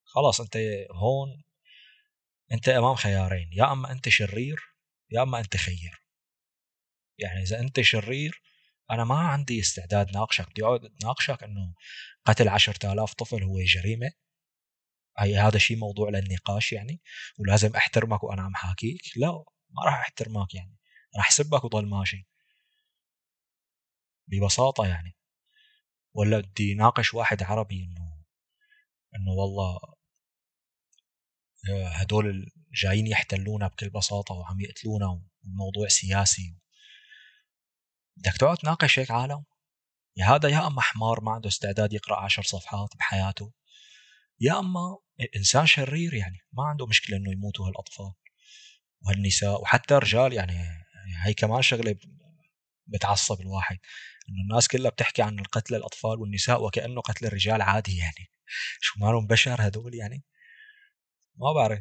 خلاص 0.03 0.41
أنت 0.41 0.57
هون 0.91 1.43
أنت 2.51 2.69
أمام 2.69 2.95
خيارين 2.95 3.49
يا 3.53 3.71
أما 3.71 3.91
أنت 3.91 4.09
شرير 4.09 4.59
يا 5.11 5.23
أما 5.23 5.39
أنت 5.39 5.57
خير. 5.57 6.03
يعني 7.17 7.41
إذا 7.41 7.59
أنت 7.59 7.81
شرير 7.81 8.41
أنا 8.91 9.03
ما 9.03 9.15
عندي 9.15 9.59
استعداد 9.59 10.11
ناقشك. 10.11 10.49
بدي 10.49 10.63
اقعد 10.63 10.93
ناقشك 11.03 11.43
إنه 11.43 11.73
قتل 12.25 12.49
عشرة 12.49 12.93
آلاف 12.93 13.13
طفل 13.13 13.43
هو 13.43 13.59
جريمة. 13.63 14.11
اي 15.21 15.37
هذا 15.37 15.57
شيء 15.57 15.77
موضوع 15.77 16.09
للنقاش 16.09 16.73
يعني 16.73 17.01
ولازم 17.39 17.75
أحترمك 17.75 18.23
وأنا 18.23 18.41
عم 18.41 18.55
حاكيك. 18.55 19.01
لا 19.17 19.31
ما 19.69 19.85
راح 19.85 19.99
أحترمك 19.99 20.55
يعني. 20.55 20.77
راح 21.17 21.27
اسبك 21.27 21.63
وضل 21.63 21.85
ماشي 21.85 22.27
ببساطة 24.27 24.85
يعني. 24.87 25.17
ولا 26.13 26.39
بدي 26.39 26.73
ناقش 26.73 27.13
واحد 27.13 27.43
عربي 27.43 27.83
إنه 27.83 28.23
إنه 29.15 29.31
والله 29.31 29.79
هدول 31.71 32.51
جايين 32.73 33.07
يحتلونا 33.07 33.67
بكل 33.67 33.89
بساطة 33.89 34.35
وعم 34.35 34.59
يقتلونا 34.61 35.21
والموضوع 35.43 35.87
سياسي. 35.87 36.57
بدك 38.17 38.37
تقعد 38.37 38.57
تناقش 38.57 38.99
هيك 38.99 39.11
عالم؟ 39.11 39.43
يا 40.17 40.25
هذا 40.25 40.49
يا 40.49 40.67
أما 40.67 40.81
حمار 40.81 41.21
ما 41.21 41.31
عنده 41.31 41.47
استعداد 41.49 41.93
يقرأ 41.93 42.19
عشر 42.19 42.43
صفحات 42.43 42.89
بحياته 42.97 43.53
يا 44.39 44.59
أما 44.59 44.97
إنسان 45.35 45.65
شرير 45.65 46.13
يعني 46.13 46.37
ما 46.53 46.63
عنده 46.63 46.85
مشكلة 46.85 47.17
إنه 47.17 47.31
يموتوا 47.31 47.67
هالأطفال 47.67 48.13
وهالنساء 49.01 49.61
وحتى 49.61 49.97
الرجال 49.97 50.33
يعني 50.33 50.82
هي 51.25 51.33
كمان 51.33 51.61
شغلة 51.61 51.95
بتعصب 52.87 53.41
الواحد 53.41 53.79
إنه 54.29 54.41
الناس 54.41 54.67
كلها 54.67 54.91
بتحكي 54.91 55.21
عن 55.21 55.39
القتل 55.39 55.75
الأطفال 55.75 56.19
والنساء 56.19 56.63
وكأنه 56.65 57.01
قتل 57.01 57.25
الرجال 57.25 57.61
عادي 57.61 57.97
يعني. 57.97 58.29
شو 58.81 58.99
مالهم 58.99 59.27
بشر 59.27 59.67
هدول 59.67 59.95
يعني؟ 59.95 60.23
ما 61.35 61.53
بعرف. 61.53 61.79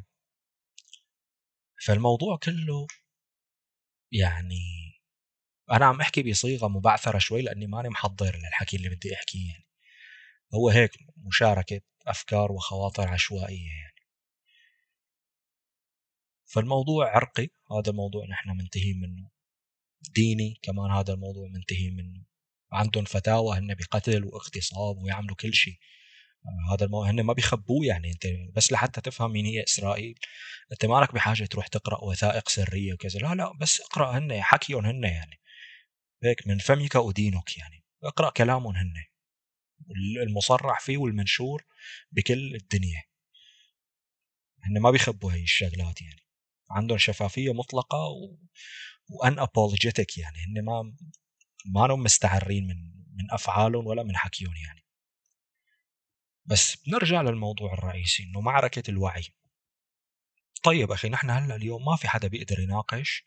فالموضوع 1.87 2.37
كله 2.37 2.87
يعني 4.13 4.93
أنا 5.73 5.87
عم 5.87 6.01
أحكي 6.01 6.23
بصيغة 6.23 6.69
مبعثرة 6.69 7.19
شوي 7.19 7.43
لأني 7.43 7.67
ماني 7.67 7.89
محضر 7.89 8.37
للحكي 8.37 8.77
اللي 8.77 8.89
بدي 8.89 9.15
أحكيه 9.15 9.49
يعني. 9.53 9.67
هو 10.55 10.69
هيك 10.71 10.91
مشاركة 11.17 11.81
أفكار 12.07 12.53
وخواطر 12.53 13.09
عشوائية 13.09 13.69
يعني. 13.69 13.92
فالموضوع 16.53 17.17
عرقي. 17.17 17.49
هذا 17.73 17.91
الموضوع 17.91 18.27
نحن 18.27 18.51
منتهين 18.51 19.01
منه 19.01 19.31
ديني 20.15 20.59
كمان 20.63 20.91
هذا 20.91 21.15
الموضوع 21.15 21.49
منتهين 21.49 21.97
منه 21.97 22.25
عندهم 22.73 23.05
فتاوى 23.05 23.59
هن 23.59 23.75
بقتل 23.75 24.25
واغتصاب 24.25 24.99
ويعملوا 24.99 25.37
كل 25.37 25.55
شيء. 25.55 25.79
هذا 26.73 26.85
الموضوع 26.87 27.11
هن 27.11 27.21
ما 27.21 27.33
بيخبوه 27.33 27.87
يعني 27.87 28.11
انت 28.11 28.27
بس 28.57 28.73
لحتى 28.73 29.01
تفهم 29.01 29.33
مين 29.33 29.47
هي 29.47 29.65
إسرائيل. 29.65 30.19
انت 30.73 30.87
مالك 30.87 31.15
بحاجة 31.15 31.45
تروح 31.45 31.67
تقرأ 31.67 32.05
وثائق 32.05 32.49
سرية 32.49 32.95
وكذا؟ 32.95 33.21
لا 33.21 33.35
لا 33.35 33.53
بس 33.61 33.81
اقرأ 33.81 34.19
هن 34.19 34.43
حكيهم 34.43 34.87
هن 34.87 35.05
يعني. 35.05 35.41
هيك 36.25 36.47
من 36.47 36.59
فمك 36.59 36.95
ودينك 36.95 37.59
يعني. 37.59 37.85
اقرأ 38.05 38.31
كلامهم 38.31 38.77
هن. 38.77 38.95
المصرح 40.23 40.81
فيه 40.81 40.99
والمنشور 40.99 41.65
بكل 42.13 42.55
الدنيا. 42.55 43.03
هن 44.65 44.83
ما 44.83 44.91
بيخبوا 44.91 45.33
هي 45.33 45.43
الشغلات 45.43 46.03
يعني. 46.03 46.22
عندهم 46.73 46.99
شفافية 46.99 47.53
مطلقة 47.53 47.99
و... 47.99 48.37
وأن 49.11 49.39
ابولوجيتك 49.39 50.19
يعني 50.19 50.39
هن 50.39 50.65
ما 50.65 50.97
ما 51.67 51.97
مستعرين 51.97 52.67
من 52.67 52.77
من 53.15 53.31
أفعالهم 53.31 53.87
ولا 53.87 54.03
من 54.03 54.17
حكيهم 54.17 54.57
يعني. 54.57 54.85
بس 56.45 56.77
بنرجع 56.77 57.23
للموضوع 57.23 57.73
الرئيسي 57.73 58.23
إنه 58.23 58.41
معركة 58.41 58.91
الوعي. 58.91 59.25
طيب 60.63 60.93
أخي 60.93 61.09
نحن 61.09 61.31
هلأ 61.31 61.57
اليوم 61.57 61.85
ما 61.85 61.97
في 61.97 62.09
حدا 62.09 62.29
بيقدر 62.29 62.61
يناقش 62.61 63.25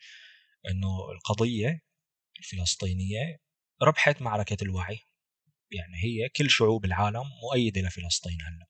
إنه 0.70 1.12
القضية 1.12 1.82
الفلسطينية 2.40 3.40
ربحت 3.82 4.22
معركة 4.22 4.58
الوعي. 4.62 5.00
يعني 5.72 5.98
هي 6.04 6.30
كل 6.30 6.50
شعوب 6.50 6.86
العالم 6.86 7.24
مؤيدة 7.44 7.82
لفلسطين 7.82 8.38
هلأ. 8.42 8.68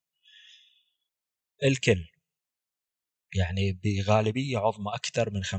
الكل 1.63 2.07
يعني 3.33 3.71
بغالبية 3.71 4.57
عظمى 4.57 4.95
أكثر 4.95 5.29
من 5.29 5.43
95% 5.43 5.49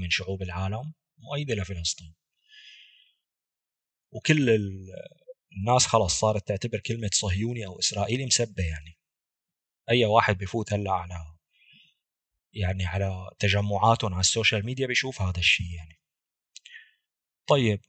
من 0.00 0.10
شعوب 0.10 0.42
العالم 0.42 0.92
مؤيدة 1.18 1.54
لفلسطين 1.54 2.14
وكل 4.12 4.50
الناس 5.56 5.86
خلاص 5.86 6.20
صارت 6.20 6.48
تعتبر 6.48 6.80
كلمة 6.80 7.10
صهيوني 7.12 7.66
أو 7.66 7.78
إسرائيلي 7.78 8.26
مسبة 8.26 8.62
يعني. 8.62 8.98
أي 9.90 10.04
واحد 10.04 10.38
بيفوت 10.38 10.72
هلأ 10.72 10.92
على 10.92 11.34
يعني 12.52 12.86
على 12.86 13.30
تجمعاتهم 13.38 14.12
على 14.12 14.20
ال 14.20 14.27
social 14.27 14.66
media 14.66 14.86
بيشوف 14.86 15.22
هذا 15.22 15.38
الشيء 15.38 15.70
يعني. 15.76 16.00
طيب 17.46 17.80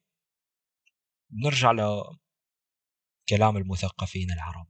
نرجع 1.32 1.72
لكلام 1.72 3.58
المثقفين 3.58 4.32
العرب. 4.32 4.68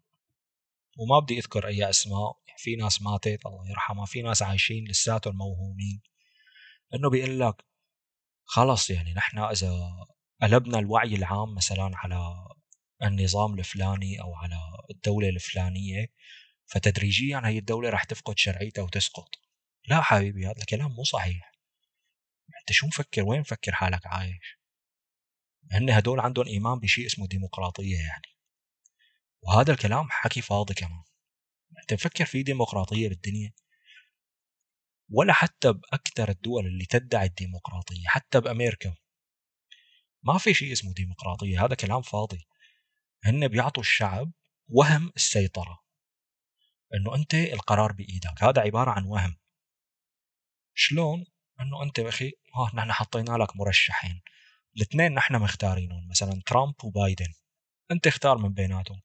وما 0.97 1.19
بدي 1.19 1.37
أذكر 1.37 1.67
أي 1.67 1.89
أسماء 1.89 2.39
في 2.57 2.75
ناس 2.75 3.01
ماتت 3.01 3.45
الله 3.45 3.69
يرحمها. 3.69 4.05
في 4.05 4.21
ناس 4.21 4.41
عايشين 4.41 4.87
لساتهم 4.87 5.35
موهومين. 5.35 6.01
إنه 6.93 7.09
بيقول 7.09 7.39
لك 7.39 7.65
خلص 8.45 8.89
يعني 8.89 9.13
نحن 9.13 9.39
إذا 9.39 9.91
قلبنا 10.41 10.79
الوعي 10.79 11.15
العام 11.15 11.55
مثلا 11.55 11.91
على 11.93 12.35
النظام 13.03 13.59
الفلاني 13.59 14.21
أو 14.21 14.35
على 14.35 14.59
الدولة 14.91 15.29
الفلانية 15.29 16.07
فتدريجيا 16.65 17.41
هي 17.45 17.57
الدولة 17.57 17.89
راح 17.89 18.03
تفقد 18.03 18.37
شرعيتها 18.37 18.81
وتسقط. 18.81 19.29
لا 19.87 20.01
حبيبي 20.01 20.45
هذا 20.45 20.57
الكلام 20.57 20.91
مو 20.91 21.03
صحيح. 21.03 21.51
أنت 22.61 22.71
شو 22.71 22.87
مفكر؟ 22.87 23.23
وين 23.23 23.39
مفكر 23.39 23.71
حالك 23.71 24.07
عايش؟ 24.07 24.59
هن 25.71 25.89
هدول 25.89 26.19
عندهم 26.19 26.47
إيمان 26.47 26.79
بشيء 26.79 27.05
اسمه 27.05 27.27
ديمقراطية 27.27 27.97
يعني. 27.97 28.27
وهذا 29.41 29.73
الكلام 29.73 30.07
حكي 30.09 30.41
فاضي 30.41 30.73
كمان. 30.73 31.03
انت 31.85 31.93
مفكر 31.93 32.25
في 32.25 32.43
ديمقراطية 32.43 33.09
بالدنيا؟ 33.09 33.53
ولا 35.09 35.33
حتى 35.33 35.73
بأكثر 35.73 36.29
الدول 36.29 36.65
اللي 36.65 36.85
تدعي 36.85 37.25
الديمقراطية 37.25 38.07
حتى 38.07 38.41
بأمريكا. 38.41 38.95
ما 40.23 40.37
في 40.37 40.53
شيء 40.53 40.71
اسمه 40.71 40.93
ديمقراطية 40.93 41.65
هذا 41.65 41.75
كلام 41.75 42.01
فاضي. 42.01 42.47
هن 43.23 43.47
بيعطوا 43.47 43.83
الشعب 43.83 44.31
وهم 44.67 45.11
السيطرة. 45.15 45.79
إنه 46.93 47.15
أنت 47.15 47.33
القرار 47.33 47.91
بإيدك 47.91 48.43
هذا 48.43 48.61
عبارة 48.61 48.91
عن 48.91 49.05
وهم. 49.05 49.37
شلون؟ 50.73 51.25
إنه 51.59 51.83
أنت 51.83 51.99
أخي 51.99 52.31
ها 52.55 52.71
نحن 52.75 52.91
حطينا 52.91 53.37
لك 53.37 53.55
مرشحين. 53.55 54.21
الاثنين 54.75 55.13
نحن 55.13 55.35
مختارينهم 55.35 56.07
مثلا 56.09 56.41
ترامب 56.45 56.75
وبايدن. 56.83 57.33
أنت 57.91 58.07
اختار 58.07 58.37
من 58.37 58.53
بيناتهم. 58.53 59.01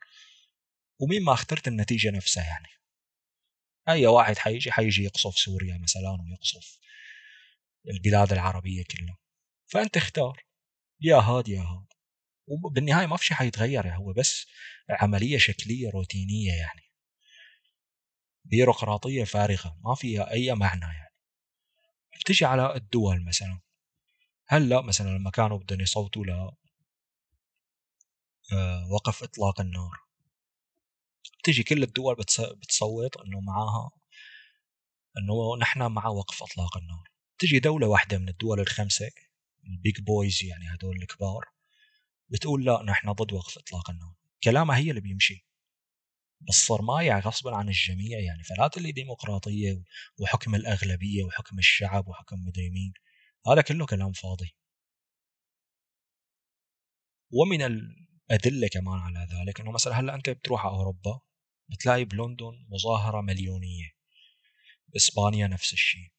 ومين 1.01 1.25
ما 1.25 1.33
اخترت 1.33 1.69
النتيجة 1.69 2.11
نفسها 2.11 2.45
يعني؟ 2.45 2.69
أي 3.89 4.07
واحد 4.07 4.39
حيجي 4.39 4.73
حيجي 4.73 5.05
يقصف 5.05 5.39
سوريا 5.39 5.79
مثلا 5.79 6.11
ويقصف 6.11 6.79
البلاد 7.89 8.33
العربية 8.33 8.85
كلها. 8.85 9.19
فأنت 9.67 9.97
اختار. 9.97 10.45
يا 11.01 11.17
هاد 11.17 11.49
يا 11.49 11.61
هاد. 11.61 11.87
وبالنهاية 12.47 13.07
ما 13.07 13.17
في 13.17 13.25
شيء 13.25 13.37
حيتغير 13.37 13.95
هو 13.95 14.13
بس 14.13 14.47
عملية 14.91 15.39
شكلية 15.39 15.91
روتينية 15.91 16.53
يعني. 16.53 16.83
بيروقراطية 18.45 19.25
فارغة 19.25 19.79
ما 19.85 19.95
فيها 19.95 20.31
أي 20.31 20.55
معنى 20.55 20.85
يعني. 20.85 21.15
بتجي 22.21 22.45
على 22.45 22.75
الدول 22.77 23.25
مثلا. 23.25 23.61
هلا 24.49 24.81
مثلا 24.81 25.19
لما 25.19 25.31
كانوا 25.31 25.59
بدهم 25.59 25.81
يصوتوا 25.81 26.25
ل 26.25 26.31
آه، 28.53 28.89
وقف 28.93 29.23
إطلاق 29.23 29.61
النار. 29.61 30.10
تجي 31.45 31.63
كل 31.63 31.83
الدول 31.83 32.17
بتصوت 32.41 33.17
إنه 33.17 33.41
معاها 33.41 33.91
إنه 35.19 35.57
نحن 35.61 35.83
مع 35.93 36.07
وقف 36.09 36.43
أطلاق 36.43 36.77
النار. 36.77 37.11
تجي 37.39 37.59
دولة 37.61 37.87
واحدة 37.87 38.19
من 38.19 38.29
الدول 38.29 38.61
الخمسة 38.61 39.11
ال 39.67 39.75
big 39.75 40.01
boys 40.01 40.45
يعني 40.45 40.75
هدول 40.75 40.97
الكبار 41.03 41.45
بتقول 42.29 42.65
لا 42.65 42.83
نحن 42.83 43.13
ضد 43.13 43.33
وقف 43.33 43.59
إطلاق 43.59 43.91
النار. 43.91 44.15
كلامها 44.45 44.77
هي 44.77 44.91
اللي 44.91 45.01
بيمشي. 45.01 45.47
بس 46.49 46.55
صار 46.67 46.83
مايع 46.83 47.19
غصبا 47.19 47.57
عن 47.57 47.69
الجميع 47.69 48.19
يعني. 48.21 48.43
فلا 48.43 48.69
تقول 48.69 48.93
ديمقراطية 48.93 49.83
وحكم 50.19 50.55
الأغلبية 50.55 51.25
وحكم 51.25 51.59
الشعب 51.59 52.09
وحكم 52.09 52.37
مدري 52.47 52.71
مين. 52.71 52.93
هذا 53.47 53.61
كله 53.63 53.87
كلام 53.87 54.13
فاضي. 54.13 54.57
ومن 57.33 57.63
الادله 58.31 58.69
كمان 58.69 58.99
على 58.99 59.29
ذلك 59.33 59.61
إنه 59.61 59.71
مثلا 59.71 60.01
هلأ 60.01 60.15
أنت 60.15 60.31
بتروح 60.31 60.67
على 60.67 60.75
أوروبا 60.75 61.21
بتلاقي 61.69 62.05
بلندن 62.05 62.67
مظاهرة 62.69 63.21
مليونية 63.21 63.91
باسبانيا 64.89 65.47
نفس 65.47 65.73
الشيء 65.73 66.11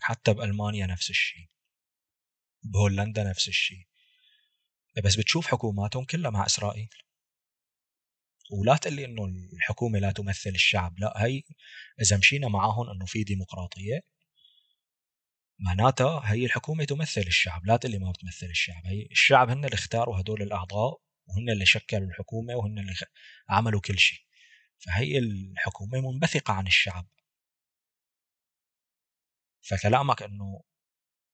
حتى 0.00 0.34
بألمانيا 0.34 0.86
نفس 0.86 1.10
الشيء 1.10 1.48
بهولندا 2.62 3.24
نفس 3.24 3.48
الشيء. 3.48 3.86
بس 5.04 5.16
بتشوف 5.16 5.46
حكوماتهم 5.46 6.04
كلها 6.04 6.30
مع 6.30 6.46
إسرائيل. 6.46 6.88
ولا 8.52 8.76
تقول 8.76 8.94
لي 8.94 9.04
إنه 9.04 9.24
الحكومة 9.52 9.98
لا 9.98 10.12
تمثل 10.12 10.50
الشعب 10.50 10.98
لأ 10.98 11.24
هي 11.24 11.42
إذا 12.00 12.16
مشينا 12.16 12.48
معاهم 12.48 12.90
إنه 12.90 13.06
في 13.06 13.24
ديمقراطية 13.24 14.00
معناتها 15.58 16.32
هي 16.32 16.44
الحكومة 16.44 16.84
تمثل 16.84 17.20
الشعب 17.20 17.66
لا 17.66 17.76
تقول 17.76 17.92
لي 17.92 17.98
ما 17.98 18.10
بتمثل 18.10 18.46
الشعب 18.46 18.86
هي 18.86 19.06
الشعب 19.10 19.50
هن 19.50 19.64
اللي 19.64 19.74
اختاروا 19.74 20.20
هدول 20.20 20.42
الأعضاء 20.42 21.00
وهن 21.30 21.50
اللي 21.50 21.66
شكلوا 21.66 22.08
الحكومة 22.08 22.54
وهن 22.54 22.78
اللي 22.78 22.94
عملوا 23.48 23.80
كل 23.80 23.98
شيء. 23.98 24.18
فهي 24.78 25.18
الحكومة 25.18 26.00
منبثقة 26.00 26.54
عن 26.54 26.66
الشعب. 26.66 27.06
فكلامك 29.62 30.22
إنه 30.22 30.62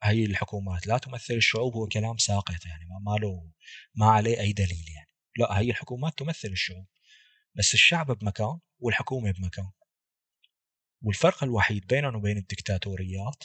هي 0.03 0.25
الحكومات 0.25 0.87
لا 0.87 0.99
تمثل 0.99 1.35
الشعوب 1.35 1.75
هو 1.75 1.87
كلام 1.87 2.17
ساقط 2.19 2.67
يعني 2.67 2.87
ما 2.87 3.17
له 3.17 3.51
ما 3.95 4.07
عليه 4.07 4.41
أي 4.41 4.53
دليل 4.53 4.85
يعني. 4.95 5.11
لا 5.37 5.59
هي 5.59 5.71
الحكومات 5.71 6.19
تمثل 6.19 6.49
الشعوب 6.49 6.87
بس 7.55 7.75
الشعب 7.75 8.07
بمكان 8.07 8.61
والحكومة 8.79 9.31
بمكان. 9.33 9.71
والفرق 11.03 11.45
الوحيد 11.45 11.87
بينهم 11.87 12.17
وبين 12.17 12.39
الدكتاتوريات 12.39 13.45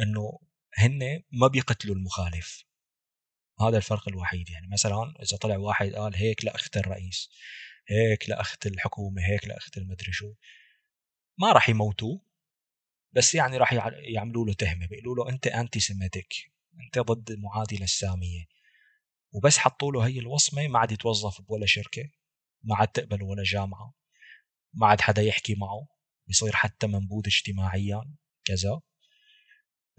إنه 0.00 0.38
هن 0.74 1.22
ما 1.32 1.46
بيقتلوا 1.46 1.94
المخالف. 1.94 2.64
هذا 3.60 3.76
الفرق 3.76 4.08
الوحيد. 4.08 4.50
يعني 4.50 4.66
مثلا 4.66 5.14
إذا 5.22 5.36
طلع 5.36 5.56
واحد 5.56 5.92
قال 5.94 6.16
هيك 6.16 6.44
لاخت 6.44 6.76
الرئيس 6.76 7.30
هيك 7.88 8.30
لاخت 8.30 8.66
الحكومة 8.66 9.22
هيك 9.22 9.48
لاخت 9.48 9.76
المدري 9.76 10.12
شو 10.12 10.34
ما 11.38 11.52
راح 11.52 11.68
يموتوه. 11.68 12.20
بس 13.12 13.34
يعني 13.34 13.56
راح 13.56 13.72
يعملوا 14.14 14.46
له 14.46 14.52
تهمة 14.52 14.86
بيقولوا 14.86 15.24
له 15.24 15.30
أنت 15.30 15.46
انتي 15.46 15.80
سيميتك 15.80 16.34
أنت 16.80 16.98
ضد 16.98 17.30
المعادله 17.30 17.84
السامية. 17.84 18.44
وبس 19.32 19.58
حطوا 19.58 19.92
له 19.92 20.06
هي 20.06 20.18
الوصمة 20.18 20.68
ما 20.68 20.78
عاد 20.78 20.92
يتوظف 20.92 21.40
بولا 21.40 21.66
شركة 21.66 22.10
ما 22.62 22.76
عاد 22.76 22.88
تقبل 22.88 23.22
ولا 23.22 23.42
جامعة 23.42 23.94
ما 24.74 24.86
عاد 24.86 25.00
حدا 25.00 25.22
يحكي 25.22 25.54
معه. 25.54 25.88
يصير 26.28 26.52
حتى 26.56 26.86
منبوذ 26.86 27.22
اجتماعيا 27.26 28.14
كذا. 28.44 28.80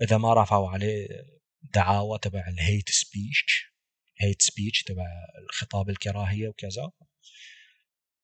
إذا 0.01 0.17
ما 0.17 0.43
رفعوا 0.43 0.69
عليه 0.69 1.07
دعاوى 1.61 2.19
تبع 2.19 2.47
ال 2.47 2.56
hate 2.56 2.89
speech 3.11 3.71
hate 4.19 4.41
speech 4.41 4.83
تبع 4.83 5.05
الخطاب 5.43 5.89
الكراهية 5.89 6.47
وكذا. 6.47 6.91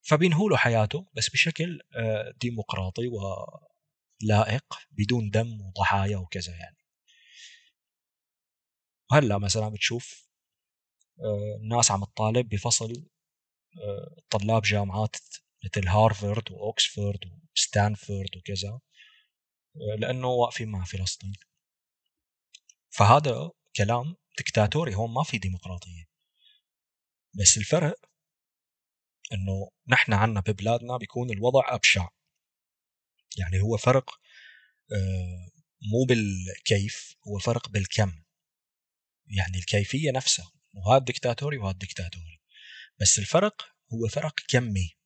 فبينهوا 0.02 0.50
له 0.50 0.58
حياته 0.58 1.06
بس 1.14 1.30
بشكل 1.30 1.80
آه، 1.96 2.34
ديمقراطي 2.42 3.08
ولائق 3.08 4.80
بدون 4.92 5.30
دم 5.30 5.62
وضحايا 5.62 6.18
وكذا 6.18 6.56
يعني. 6.56 6.78
هلا 9.12 9.38
مثلا 9.38 9.70
بتشوف 9.70 10.28
الناس 11.64 11.92
آه، 11.92 11.94
عم 11.94 12.04
تطالب 12.04 12.50
بفصل 12.50 13.10
آه، 13.84 14.16
طلاب 14.30 14.62
جامعات 14.62 15.16
مثل 15.66 15.88
هارفارد 15.88 16.52
وأوكسفورد 16.52 17.20
وستانفورد 17.56 18.38
وكذا 18.38 18.80
لأنه 20.00 20.28
واقفين 20.28 20.70
مع 20.70 20.84
فلسطين. 20.84 21.34
فهذا 22.90 23.52
كلام 23.76 24.16
دكتاتوري 24.40 24.96
هون 24.96 25.14
ما 25.14 25.24
في 25.24 25.38
ديمقراطية. 25.38 26.04
بس 27.34 27.58
الفرق 27.58 27.96
إنه 29.34 29.70
نحن 29.88 30.14
عنا 30.14 30.40
ببلادنا 30.40 30.98
بيكون 30.98 31.30
الوضع 31.30 31.76
أبشع. 31.76 32.08
يعني 33.38 33.62
هو 33.62 33.78
فرق 33.78 34.10
آه، 34.92 35.50
مو 35.92 36.06
بالكيف 36.08 37.16
هو 37.28 37.40
فرق 37.40 37.70
بالكم. 37.70 38.24
يعني 39.28 39.58
الكيفية 39.58 40.12
نفسها 40.12 40.52
وهذا 40.74 41.04
دكتاتوري 41.04 41.58
وهذا 41.58 41.78
دكتاتوري 41.78 42.42
بس 43.02 43.20
الفرق 43.20 43.62
هو 43.94 44.08
فرق 44.08 44.40
كمي 44.48 44.98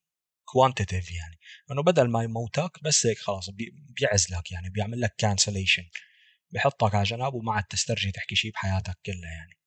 quantitative 0.46 1.12
يعني. 1.12 1.40
إنه 1.72 1.84
بدل 1.84 2.10
ما 2.10 2.24
يموتك 2.24 2.84
بس 2.84 3.06
هيك 3.06 3.18
خلاص 3.18 3.50
بيعزلك 4.00 4.52
يعني 4.52 4.70
بيعمل 4.70 5.02
لك 5.02 5.16
cancellation 5.18 5.90
بحطك 6.52 6.96
على 6.96 7.04
جنب 7.04 7.34
وما 7.34 7.54
عاد 7.54 7.64
تسترجي 7.64 8.12
تحكي 8.12 8.36
شيء 8.36 8.52
بحياتك 8.52 8.98
كلها 9.06 9.32
يعني. 9.32 9.58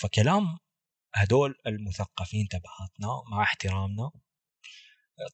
فكلام 0.00 0.58
هدول 1.14 1.54
المثقفين 1.66 2.48
تبعاتنا 2.48 3.22
مع 3.30 3.42
احترامنا 3.42 4.10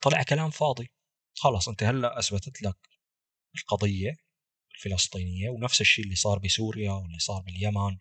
طلع 0.03 0.23
كلام 0.23 0.51
فاضي. 0.51 0.93
خلاص 1.35 1.69
انت 1.69 1.83
هلا 1.83 2.19
أثبتت 2.19 2.63
لك 2.63 2.77
القضية 3.57 4.17
الفلسطينية 4.75 5.51
ونفس 5.51 5.81
الشيء 5.81 6.05
اللي 6.05 6.17
صار 6.17 6.39
بسوريا 6.39 6.93
واللي 6.93 7.19
صار 7.19 7.43
باليمن 7.43 7.99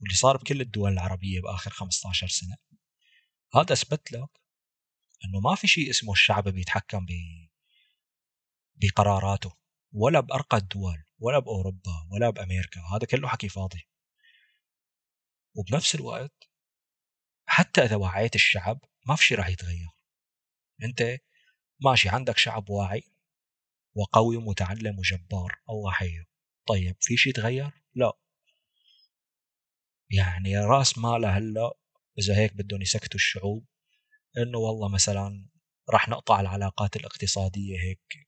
واللي 0.00 0.14
صار 0.14 0.36
بكل 0.36 0.60
الدول 0.60 0.92
العربية 0.92 1.40
بآخر 1.40 1.70
15 1.70 2.28
سنة. 2.28 2.56
هذا 3.54 3.72
أثبت 3.72 4.12
لك 4.12 4.28
إنه 5.24 5.40
ما 5.40 5.54
في 5.54 5.66
شيء 5.66 5.90
اسمه 5.90 6.12
الشعب 6.12 6.48
بيتحكم 6.48 7.06
ب 7.06 7.10
بقراراته. 8.76 9.52
ولا 9.96 10.20
بأرقى 10.20 10.56
الدول 10.56 11.04
ولا 11.18 11.38
بأوروبا 11.38 12.08
ولا 12.12 12.30
بأمريكا. 12.30 12.80
هذا 12.80 13.06
كله 13.06 13.28
حكي 13.28 13.48
فاضي. 13.48 13.88
وبنفس 15.54 15.94
الوقت 15.94 16.50
حتى 17.46 17.80
إذا 17.80 17.96
وعيت 17.96 18.34
الشعب 18.34 18.80
ما 19.06 19.16
في 19.16 19.24
شيء 19.24 19.38
راح 19.38 19.48
يتغير. 19.48 19.88
أنت 20.82 21.18
ماشي 21.80 22.08
عندك 22.08 22.38
شعب 22.38 22.70
واعي 22.70 23.02
وقوي 23.94 24.36
ومتعلم 24.36 24.98
وجبار 24.98 25.60
الله 25.70 25.92
حيه 25.92 26.26
طيب 26.68 26.96
في 27.00 27.16
شيء 27.16 27.32
تغير؟ 27.32 27.70
لا. 27.94 28.12
يعني 30.10 30.58
رأس 30.58 30.98
ماله 30.98 31.38
هلا 31.38 31.72
إذا 32.18 32.36
هيك 32.36 32.52
بدهم 32.52 32.82
يسكتوا 32.82 33.14
الشعوب 33.14 33.66
إنه 34.36 34.58
والله 34.58 34.88
مثلا 34.88 35.46
راح 35.90 36.08
نقطع 36.08 36.40
العلاقات 36.40 36.96
الاقتصادية 36.96 37.80
هيك 37.80 38.25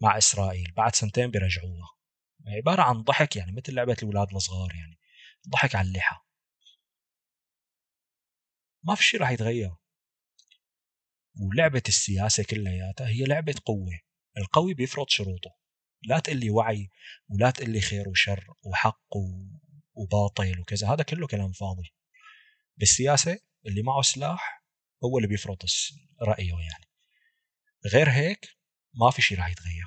مع 0.00 0.18
إسرائيل 0.18 0.72
بعد 0.76 0.94
سنتين 0.94 1.30
بيرجعوها. 1.30 1.88
عبارة 2.46 2.82
عن 2.82 3.02
ضحك 3.02 3.36
يعني 3.36 3.52
مثل 3.52 3.74
لعبة 3.74 3.96
الاولاد 4.02 4.34
الصغار 4.34 4.74
يعني. 4.74 4.98
ضحك 5.48 5.74
على 5.74 5.88
اللحى. 5.88 6.16
ما 8.82 8.94
في 8.94 9.02
شيء 9.02 9.20
راح 9.20 9.30
يتغير. 9.30 9.76
ولعبة 11.40 11.82
السياسة 11.88 12.44
كلياتها 12.44 13.08
هي 13.08 13.24
لعبة 13.24 13.54
قوة. 13.64 14.00
القوي 14.38 14.74
بيفرض 14.74 15.08
شروطه. 15.08 15.50
لا 16.02 16.18
تقلي 16.18 16.50
وعي 16.50 16.90
ولا 17.28 17.50
تقلي 17.50 17.80
خير 17.80 18.08
وشر 18.08 18.46
وحق 18.64 19.16
وباطل 19.94 20.60
وكذا. 20.60 20.88
هذا 20.88 21.02
كله 21.02 21.26
كلام 21.26 21.52
فاضي. 21.52 21.94
بالسياسة 22.76 23.38
اللي 23.66 23.82
معه 23.82 24.02
سلاح 24.02 24.64
هو 25.04 25.18
اللي 25.18 25.28
بيفرض 25.28 25.62
رأيه 26.22 26.52
يعني. 26.52 26.90
غير 27.92 28.10
هيك 28.10 28.59
ما 28.94 29.10
في 29.10 29.22
شيء 29.22 29.38
راح 29.38 29.48
يتغير. 29.48 29.86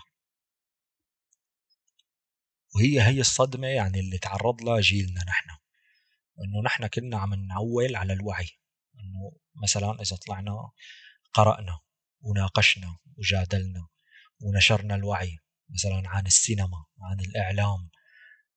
وهي 2.76 3.02
هي 3.02 3.20
الصدمة 3.20 3.68
يعني 3.68 4.00
اللي 4.00 4.18
تعرض 4.18 4.62
لها 4.62 4.82
جيلنا 4.82 5.24
نحن. 5.24 5.50
إنه 6.40 6.62
نحن 6.66 6.88
كنا 6.88 7.18
عم 7.18 7.34
نعول 7.34 7.96
على 7.96 8.14
الوعي. 8.14 8.50
إنه 9.00 9.32
مثلا 9.64 10.02
إذا 10.02 10.16
طلعنا 10.16 10.72
قرأنا 11.34 11.80
وناقشنا 12.22 12.98
وجادلنا 13.18 13.88
ونشرنا 14.40 14.96
الوعي. 14.96 15.38
مثلا 15.70 16.10
عن 16.10 16.26
السينما 16.26 16.86
عن 17.02 17.20
الإعلام 17.20 17.90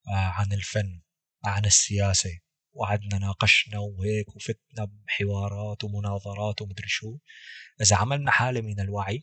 آه، 0.08 0.10
عن 0.10 0.52
الفن 0.52 1.02
عن 1.44 1.64
السياسة. 1.64 2.38
وقعدنا 2.72 3.18
ناقشنا 3.18 3.78
وهيك 3.78 4.36
وفتنا 4.36 4.84
بحوارات 4.84 5.84
ومناظرات 5.84 6.62
ومدري 6.62 6.88
شو. 6.88 7.18
إذا 7.80 7.96
عملنا 7.96 8.30
حالة 8.30 8.60
من 8.60 8.80
الوعي 8.80 9.22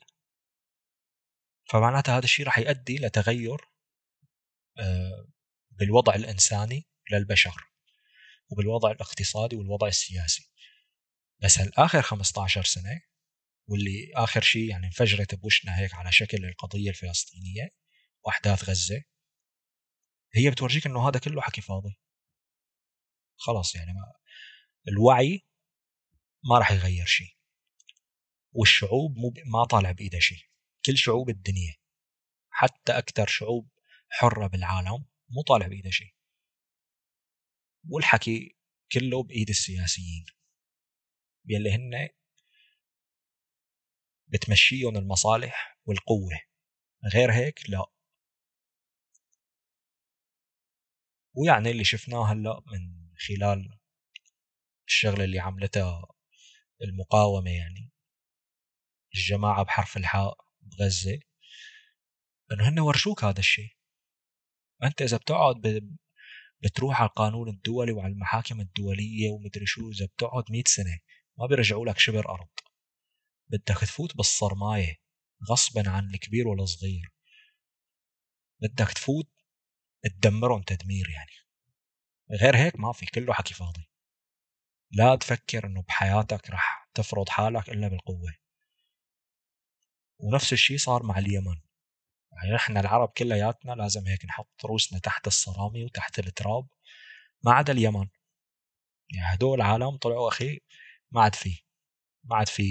فمعناتها 1.74 2.18
هذا 2.18 2.24
الشيء 2.24 2.46
رح 2.48 2.58
يؤدي 2.58 2.98
لتغير 2.98 3.58
آه، 4.78 5.28
بالوضع 5.72 6.16
الإنساني 6.16 6.88
للبشر 7.12 7.72
وبالوضع 8.50 8.92
الاقتصادي 8.92 9.56
والوضع 9.56 9.88
السياسي. 9.88 10.52
بس 11.44 11.60
هالآخر 11.60 12.02
15 12.02 12.64
سنة 12.64 13.02
واللي 13.68 14.12
آخر 14.16 14.42
شيء 14.42 14.70
يعني 14.70 14.86
انفجرت 14.86 15.36
بوشنا 15.36 15.80
هيك 15.80 15.94
على 15.94 16.12
شكل 16.12 16.46
القضية 16.46 16.90
الفلسطينية 16.90 17.70
وأحداث 18.26 18.70
غزة 18.70 19.04
هي 20.36 20.50
بتورجيك 20.50 20.86
إنه 20.86 21.10
هذا 21.10 21.20
كله 21.20 21.42
حكي 21.42 21.62
فاضي. 21.62 22.00
خلاص 23.38 23.76
يعني 23.76 23.94
ما 23.94 24.14
الوعي 24.88 25.46
ما 26.50 26.60
راح 26.60 26.72
يغير 26.72 27.06
شيء 27.06 27.38
والشعوب 28.52 29.18
مو 29.18 29.34
ما 29.46 29.66
طالع 29.66 29.92
بإيدها 29.92 30.20
شيء. 30.20 30.53
كل 30.86 30.98
شعوب 30.98 31.30
الدنيا 31.30 31.76
حتى 32.50 32.98
أكثر 32.98 33.28
شعوب 33.28 33.70
حرة 34.10 34.48
بالعالم 34.48 35.06
مو 35.30 35.42
طالع 35.48 35.68
بإيدها 35.68 35.92
شيء. 35.92 36.16
والحكي 37.90 38.58
كله 38.92 39.24
بإيد 39.24 39.50
السياسيين. 39.50 40.26
يلي 41.46 41.72
هن 41.72 42.10
بتمشيهم 44.28 44.98
المصالح 44.98 45.80
والقوة. 45.86 46.40
غير 47.14 47.32
هيك 47.32 47.70
لا. 47.70 47.86
ويعني 51.36 51.72
اللي 51.72 51.84
شفناه 51.84 52.32
هلأ 52.32 52.62
من 52.68 53.14
خلال 53.28 53.80
الشغلة 54.88 55.24
اللي 55.24 55.40
عملتها 55.40 56.06
المقاومة 56.82 57.52
يعني 57.52 57.92
الجماعة 59.16 59.64
بحرف 59.64 59.98
الحاء. 59.98 60.38
بغزة 60.64 61.20
إنه 62.52 62.70
هن 62.70 62.80
ورجوك 62.80 63.24
هذا 63.24 63.40
الشيء 63.40 63.76
أنت 64.84 65.02
إذا 65.02 65.18
بتقعد 65.18 65.56
ب... 65.56 65.96
بتروح 66.64 67.02
على 67.02 67.10
القانون 67.10 67.50
الدولي 67.50 67.92
وعلى 67.92 68.14
المحاكم 68.14 68.62
الدولية 68.62 69.30
ومدري 69.30 69.66
شو 69.66 69.90
إذا 69.90 70.06
بتقعد 70.06 70.44
100 70.50 70.64
سنة 70.68 71.00
ما 71.40 71.48
بيرجعوا 71.48 71.86
لك 71.86 72.00
شبر 72.00 72.30
أرض. 72.30 72.50
بدك 73.50 73.78
تفوت 73.78 74.18
بالصرماية 74.18 74.96
غصبا 75.52 75.90
عن 75.90 76.10
الكبير 76.10 76.48
والصغير 76.48 77.12
بدك 78.62 78.88
تفوت 78.88 79.30
تدمرهم 80.04 80.62
تدمير 80.62 81.10
يعني. 81.10 81.32
غير 82.42 82.58
هيك 82.58 82.80
ما 82.80 82.94
في 82.94 83.06
كله 83.06 83.34
حكي 83.34 83.54
فاضي. 83.54 83.90
لا 84.92 85.16
تفكر 85.16 85.68
إنه 85.68 85.82
بحياتك 85.82 86.50
رح 86.50 86.90
تفرض 86.94 87.30
حالك 87.30 87.70
إلا 87.70 87.88
بالقوة. 87.88 88.34
ونفس 90.20 90.54
الشيء 90.54 90.78
صار 90.78 91.04
مع 91.04 91.18
اليمن. 91.18 91.56
يعني 92.34 92.56
نحن 92.56 92.78
العرب 92.78 93.10
كلياتنا 93.10 93.72
لازم 93.72 94.08
هيك 94.08 94.26
نحط 94.26 94.66
روسنا 94.66 95.00
تحت 95.00 95.28
الصرامي 95.28 95.86
وتحت 95.86 96.20
التراب 96.20 96.68
ما 97.44 97.54
عدا 97.54 97.74
اليمن. 97.74 98.08
يعني 99.10 99.36
هدول 99.36 99.62
عالم 99.62 99.98
طلعوا 99.98 100.30
أخي 100.30 100.60
ما 101.12 101.22
عاد 101.22 101.36
في 101.36 101.64
ما 102.24 102.36
عاد 102.36 102.48
في 102.48 102.64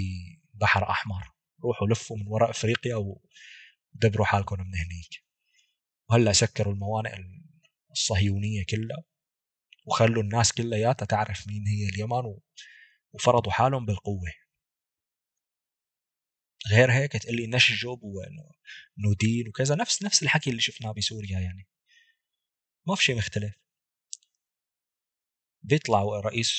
بحر 0.53 0.89
أحمر. 0.89 1.31
روحوا 1.63 1.87
لفوا 1.87 2.17
من 2.17 2.27
وراء 2.27 2.49
أفريقيا 2.49 2.95
ودبروا 2.95 4.25
حالكم 4.25 4.59
من 4.59 4.75
هنيك. 4.75 5.23
وهلأ 6.09 6.33
سكروا 6.33 6.73
الموانئ 6.73 7.15
الصهيونية 7.91 8.65
كلها 8.65 9.03
وخلوا 9.85 10.23
الناس 10.23 10.53
كلياتها 10.53 11.05
تعرف 11.05 11.47
مين 11.47 11.67
هي 11.67 11.89
اليمن 11.89 12.35
وفرضوا 13.13 13.51
حالهم 13.51 13.85
بالقوة. 13.85 14.31
غير 16.71 16.91
هيك 16.91 17.11
تقول 17.11 17.35
لي 17.35 17.47
نشجب 17.47 17.99
وندين 18.03 19.47
وكذا. 19.47 19.75
نفس 19.75 20.03
نفس 20.03 20.23
الحكي 20.23 20.49
اللي 20.49 20.61
شفناه 20.61 20.91
بسوريا 20.91 21.39
يعني. 21.39 21.67
ما 22.87 22.95
في 22.95 23.03
شيء 23.03 23.15
مختلف. 23.17 23.53
بيطلع 25.61 26.03
رئيس 26.03 26.49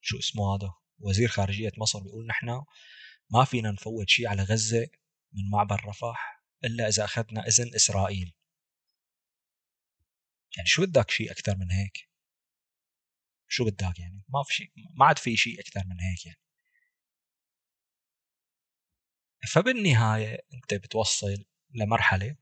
شو 0.00 0.18
اسمه 0.18 0.54
هذا؟ 0.54 0.74
وزير 0.98 1.28
خارجية 1.28 1.72
مصر 1.78 1.98
بيقول 2.00 2.26
نحن 2.26 2.64
ما 3.30 3.44
فينا 3.44 3.70
نفوت 3.70 4.08
شيء 4.08 4.28
على 4.28 4.42
غزة 4.42 4.88
من 5.32 5.50
معبر 5.50 5.84
رفح 5.86 6.44
إلا 6.64 6.88
إذا 6.88 7.04
أخذنا 7.04 7.46
إذن 7.46 7.74
إسرائيل. 7.74 8.34
يعني 10.56 10.68
شو 10.68 10.86
بدك 10.86 11.10
شيء 11.10 11.30
أكثر 11.30 11.56
من 11.56 11.70
هيك؟ 11.70 12.10
شو 13.48 13.64
بدك 13.64 13.98
يعني؟ 13.98 14.24
ما 14.28 14.42
في 14.46 14.54
شيء 14.54 14.72
ما 14.94 15.06
عاد 15.06 15.18
في 15.18 15.36
شيء 15.36 15.60
أكثر 15.60 15.82
من 15.86 16.00
هيك 16.00 16.26
يعني. 16.26 16.40
فبالنهاية 19.46 20.38
أنت 20.54 20.74
بتوصل 20.74 21.44
لمرحلة 21.74 22.36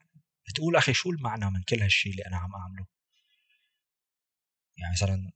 بتقول 0.49 0.77
أخي 0.77 0.93
شو 0.95 1.11
المعنى 1.11 1.51
من 1.51 1.63
كل 1.63 1.83
هالشيء 1.83 2.13
اللي 2.13 2.27
أنا 2.27 2.37
عم 2.37 2.55
أعمله؟ 2.55 2.87
يعني 4.79 4.93
مثلا 4.93 5.33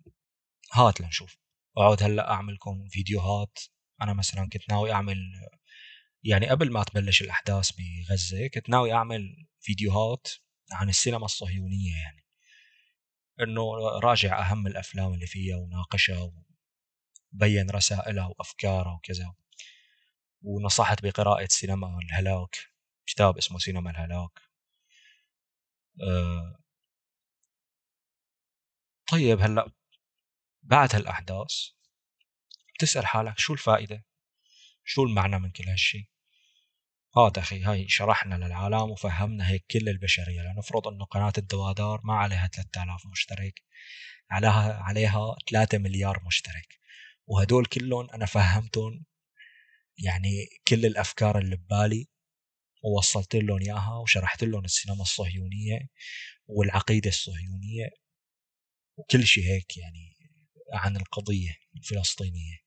هات 0.73 1.01
لنشوف. 1.01 1.37
أقعد 1.77 2.03
هلأ 2.03 2.31
اعمل 2.31 2.55
لكم 2.55 2.89
فيديوهات. 2.89 3.59
أنا 4.03 4.13
مثلا 4.13 4.49
كنت 4.49 4.71
ناوي 4.71 4.93
أعمل 4.93 5.17
يعني 6.23 6.49
قبل 6.49 6.73
ما 6.73 6.85
تبلش 6.85 7.23
الأحداث 7.23 7.71
بغزة 7.73 8.47
كنت 8.47 8.69
ناوي 8.69 8.93
أعمل 8.93 9.47
فيديوهات 9.61 10.29
عن 10.73 10.89
السينما 10.89 11.25
الصهيونية 11.25 11.97
يعني. 11.97 12.25
إنه 13.41 13.63
راجع 14.03 14.51
أهم 14.51 14.67
الأفلام 14.67 15.15
اللي 15.15 15.27
فيها 15.27 15.57
وناقشها 15.57 16.33
وبين 17.33 17.71
رسائلها 17.71 18.27
وأفكارها 18.27 18.95
وكذا. 18.95 19.35
ونصحت 20.43 21.03
بقراءة 21.03 21.47
سينما 21.51 21.99
الهلاك 21.99 22.57
كتاب 23.07 23.39
اسمه 23.39 23.59
سينما 23.59 23.91
الهلاك. 23.91 24.31
أه. 26.03 26.57
طيب 29.11 29.41
هلأ 29.41 29.73
بعد 30.63 30.95
هالأحداث 30.95 31.53
تسأل 32.79 33.07
حالك 33.07 33.39
شو 33.39 33.53
الفائدة؟ 33.53 34.05
شو 34.85 35.05
المعنى 35.05 35.39
من 35.39 35.51
كل 35.51 35.69
هالشي؟ 35.69 36.11
هات 37.17 37.39
أخي 37.39 37.63
هاي 37.63 37.89
شرحنا 37.89 38.35
للعالم 38.35 38.91
وفهمنا 38.91 39.49
هيك 39.49 39.65
كل 39.71 39.89
البشرية 39.89 40.43
لنفرض 40.43 40.89
أنه 40.89 41.05
قناة 41.05 41.33
الدوادار 41.39 42.01
ما 42.05 42.15
عليها 42.15 42.47
3000 42.47 43.07
مشترك 43.07 43.63
عليها 44.31 44.83
عليها 44.83 45.37
3 45.51 45.79
مليار 45.79 46.23
مشترك 46.27 46.79
وهدول 47.27 47.67
كلهم 47.67 48.11
أنا 48.11 48.27
فهمتهم 48.27 49.05
يعني 50.01 50.47
كل 50.69 50.87
الأفكار 50.87 51.39
اللي 51.39 51.57
ببالي 51.57 52.09
ووصلت 52.85 53.37
لهم 53.37 53.61
إياها 53.63 53.99
وشرحت 53.99 54.45
لهم 54.45 54.65
السينما 54.65 55.03
الصهيونية 55.03 55.81
والعقيدة 56.47 57.09
الصهيونية 57.09 57.91
وكل 58.97 59.27
شيء 59.27 59.45
هيك 59.45 59.77
يعني 59.77 60.17
عن 60.73 60.97
القضية 60.97 61.57
الفلسطينية. 61.77 62.59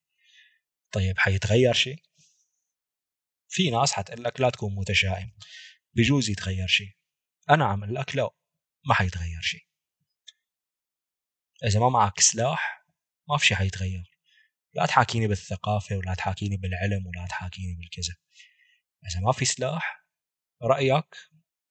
طيب 0.91 1.19
حيتغير 1.19 1.73
شيء؟ 1.73 2.03
في 3.49 3.69
ناس 3.69 3.91
حتقول 3.91 4.23
لك 4.23 4.41
لا 4.41 4.49
تكون 4.49 4.75
متشائم. 4.75 5.31
بجوز 5.93 6.29
يتغير 6.29 6.67
شيء. 6.67 6.91
أنا 7.49 7.65
عم 7.65 7.83
أقول 7.83 7.95
لك 7.95 8.15
لا 8.15 8.29
ما 8.85 8.93
حيتغير 8.93 9.41
شيء. 9.41 9.67
إذا 11.65 11.79
ما 11.79 11.89
معك 11.89 12.19
سلاح 12.19 12.85
ما 13.29 13.37
في 13.37 13.45
شيء 13.45 13.57
حيتغير. 13.57 14.12
لا 14.73 14.85
تحاكيني 14.85 15.27
بالثقافة 15.27 15.97
ولا 15.97 16.13
تحاكيني 16.13 16.57
بالعلم 16.57 17.07
ولا 17.07 17.27
تحاكيني 17.27 17.75
بالكذا. 17.75 18.15
إذا 19.11 19.19
ما 19.19 19.31
في 19.31 19.45
سلاح 19.45 20.05
رأيك 20.63 21.15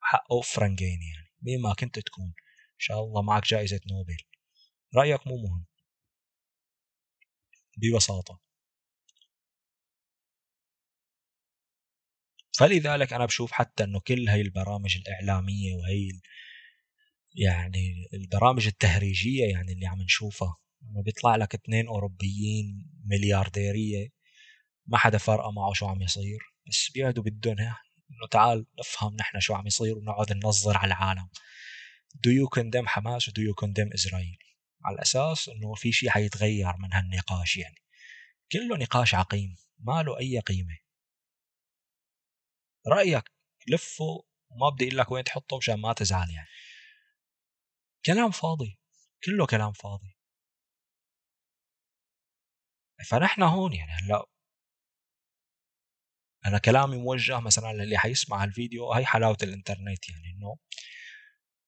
حقه 0.00 0.40
فرنجين 0.40 1.02
يعني 1.02 1.32
مين 1.42 1.62
ما 1.62 1.74
كنت 1.74 1.98
تكون. 1.98 2.34
إن 2.74 2.78
شاء 2.78 3.04
الله 3.04 3.22
معك 3.22 3.46
جائزة 3.46 3.80
نوبل. 3.90 4.16
رأيك 4.96 5.26
مو 5.26 5.36
مهم. 5.36 5.66
ببساطة. 7.76 8.40
فلذلك 12.58 13.12
أنا 13.12 13.26
بشوف 13.26 13.52
حتى 13.52 13.84
أنه 13.84 14.00
كل 14.00 14.28
هاي 14.28 14.40
البرامج 14.40 14.96
الإعلامية 14.96 15.74
وهي 15.74 16.08
يعني 17.34 18.08
البرامج 18.14 18.66
التهريجية 18.66 19.44
يعني 19.52 19.72
اللي 19.72 19.86
عم 19.86 20.02
نشوفها 20.02 20.56
إنه 20.82 21.02
بيطلع 21.02 21.36
لك 21.36 21.54
اثنين 21.54 21.86
أوروبيين 21.88 22.90
مليارديرية 23.04 24.08
ما 24.86 24.98
حدا 24.98 25.18
فارقة 25.18 25.50
معه 25.50 25.72
شو 25.72 25.86
عم 25.86 26.02
يصير 26.02 26.38
بس 26.68 26.90
بيقعدوا 26.94 27.24
بدهم 27.24 27.56
إنه 27.58 28.28
تعال 28.30 28.66
نفهم 28.78 29.16
نحن 29.16 29.40
شو 29.40 29.54
عم 29.54 29.66
يصير 29.66 29.98
ونقعد 29.98 30.32
ننظر 30.32 30.76
على 30.76 30.86
العالم. 30.86 31.28
Do 32.16 32.30
you 32.30 32.58
condemn 32.58 32.86
حماس 32.86 33.28
و 33.28 33.32
do 33.32 33.34
you 33.34 33.54
condemn 33.64 33.94
اسرائيل 33.94 34.38
على 34.84 35.02
أساس 35.02 35.48
إنه 35.48 35.74
في 35.74 35.92
شيء 35.92 36.10
حيتغير 36.10 36.76
من 36.76 36.92
هالنقاش 36.92 37.56
يعني. 37.56 37.76
كله 38.52 38.76
نقاش 38.76 39.14
عقيم 39.14 39.56
ما 39.78 40.02
له 40.02 40.18
أي 40.18 40.38
قيمة. 40.38 40.78
رأيك 42.88 43.30
لفه 43.68 44.04
وما 44.50 44.68
بدي 44.74 44.84
أقول 44.86 44.98
لك 44.98 45.10
وين 45.10 45.24
تحطه 45.24 45.56
مشان 45.56 45.74
ما 45.74 45.92
تزعل 45.92 46.30
يعني. 46.30 46.48
كلام 48.06 48.30
فاضي 48.30 48.78
كله 49.24 49.46
كلام 49.46 49.72
فاضي. 49.72 50.11
فنحن 53.04 53.42
هون 53.42 53.72
يعني 53.72 53.92
هلا 53.92 54.26
أنا 56.46 56.58
كلامي 56.58 56.96
موجه 56.96 57.40
مثلا 57.40 57.72
للي 57.72 57.98
حيسمع 57.98 58.44
الفيديو 58.44 58.92
هي 58.92 59.06
حلاوة 59.06 59.36
الإنترنت 59.42 60.08
يعني 60.08 60.30
إنه 60.36 60.56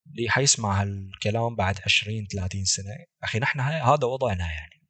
اللي 0.06 0.30
حيسمع 0.30 0.82
هالكلام 0.82 1.56
بعد 1.56 1.80
20 1.86 2.26
30 2.26 2.64
سنة 2.64 3.06
أخي 3.22 3.38
نحن 3.38 3.60
هذا 3.60 4.06
وضعنا 4.06 4.52
يعني. 4.52 4.82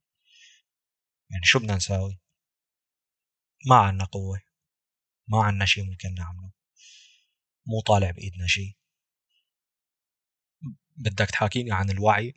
يعني 1.30 1.44
شو 1.44 1.58
بدنا 1.58 1.76
نساوي؟ 1.76 2.20
ما 3.66 3.76
عنا 3.76 4.04
قوة 4.04 4.40
ما 5.28 5.44
عنا 5.44 5.64
شيء 5.64 5.84
ممكن 5.84 6.14
نعمله. 6.14 6.50
مو 7.66 7.80
طالع 7.80 8.10
بإيدنا 8.10 8.46
شيء 8.46 8.76
بدك 10.96 11.30
تحاكيني 11.30 11.72
عن 11.72 11.90
الوعي؟ 11.90 12.34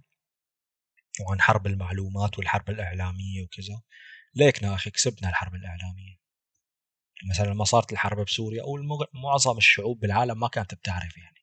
وعن 1.22 1.42
حرب 1.42 1.68
المعلومات 1.68 2.38
والحرب 2.38 2.70
الإعلامية 2.70 3.44
وكذا. 3.44 3.82
ليكنا 4.36 4.76
أخي 4.76 4.90
كسبنا 4.90 5.30
الحرب 5.30 5.56
الإعلامية. 5.56 6.18
مثلا 7.30 7.46
لما 7.46 7.64
صارت 7.64 7.94
الحرب 7.94 8.26
بسوريا 8.26 8.64
أو 8.64 8.78
معظم 9.14 9.58
الشعوب 9.58 10.00
بالعالم 10.00 10.40
ما 10.40 10.48
كانت 10.48 10.74
بتعرف 10.76 11.18
يعني. 11.18 11.38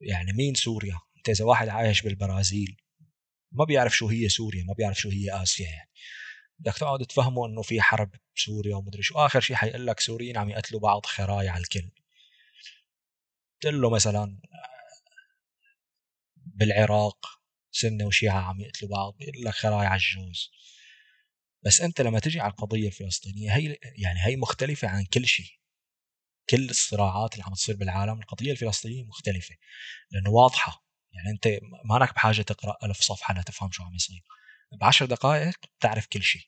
يعني 0.00 0.32
مين 0.32 0.54
سوريا؟ 0.54 0.98
أنت 1.16 1.28
إذا 1.28 1.44
واحد 1.44 1.68
عايش 1.68 2.02
بالبرازيل 2.02 2.76
ما 3.52 3.64
بيعرف 3.64 3.96
شو 3.96 4.08
هي 4.08 4.28
سوريا 4.28 4.64
ما 4.64 4.74
بيعرف 4.74 4.98
شو 4.98 5.10
هي 5.10 5.42
آسيا 5.42 5.66
يعني. 5.70 5.90
بدك 6.58 6.78
تقعد 6.78 7.06
تفهمه 7.06 7.46
إنه 7.46 7.62
في 7.62 7.80
حرب 7.82 8.10
بسوريا 8.36 8.76
ومدري 8.76 9.02
شو. 9.02 9.18
آخر 9.18 9.40
شيء 9.40 9.56
حيقول 9.56 9.86
لك 9.86 10.00
سوريين 10.00 10.36
عم 10.36 10.50
يقتلوا 10.50 10.80
بعض 10.80 11.06
خرايا 11.06 11.50
على 11.50 11.60
الكل. 11.60 11.90
قل 13.64 13.80
له 13.80 13.90
مثلا 13.90 14.40
بالعراق 16.36 17.37
سنة 17.80 18.06
وشيعة 18.06 18.40
عم 18.40 18.60
يقتلوا 18.60 18.90
بعض 18.90 19.16
بيقول 19.18 19.44
لك 19.44 19.54
خراي 19.54 19.86
على 19.86 20.00
الجوز. 20.00 20.50
بس 21.64 21.80
أنت 21.80 22.00
لما 22.00 22.18
تجي 22.18 22.40
على 22.40 22.50
القضية 22.50 22.86
الفلسطينية 22.86 23.56
هي 23.56 23.76
يعني 23.82 24.18
هي 24.26 24.36
مختلفة 24.36 24.88
عن 24.88 25.04
كل 25.04 25.26
شيء. 25.26 25.46
كل 26.50 26.70
الصراعات 26.70 27.32
اللي 27.32 27.44
عم 27.44 27.54
تصير 27.54 27.76
بالعالم 27.76 28.20
القضية 28.20 28.52
الفلسطينية 28.52 29.04
مختلفة 29.04 29.54
لأنه 30.10 30.30
واضحة. 30.30 30.84
يعني 31.12 31.30
أنت 31.30 31.48
مانك 31.84 32.14
بحاجة 32.14 32.42
تقرأ 32.42 32.76
ألف 32.84 33.00
صفحة 33.00 33.34
لتفهم 33.34 33.70
شو 33.72 33.82
عم 33.82 33.94
يصير. 33.94 34.22
بعشر 34.80 35.06
دقائق 35.06 35.56
بتعرف 35.78 36.06
كل 36.06 36.22
شيء. 36.22 36.42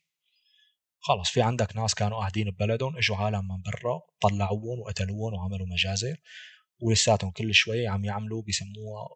خلص 1.00 1.30
في 1.30 1.42
عندك 1.42 1.76
ناس 1.76 1.94
كانوا 1.94 2.18
قاعدين 2.18 2.50
ببلدهم 2.50 2.96
إجوا 2.96 3.16
عالم 3.16 3.48
من 3.48 3.62
برا 3.62 4.00
طلعوهم 4.20 4.80
وقتلوهم 4.80 5.34
وعملوا 5.34 5.66
مجازر 5.66 6.16
ولساتهم 6.80 7.30
كل 7.30 7.54
شوي 7.54 7.88
عم 7.88 8.04
يعملوا 8.04 8.42
بيسموها 8.42 9.08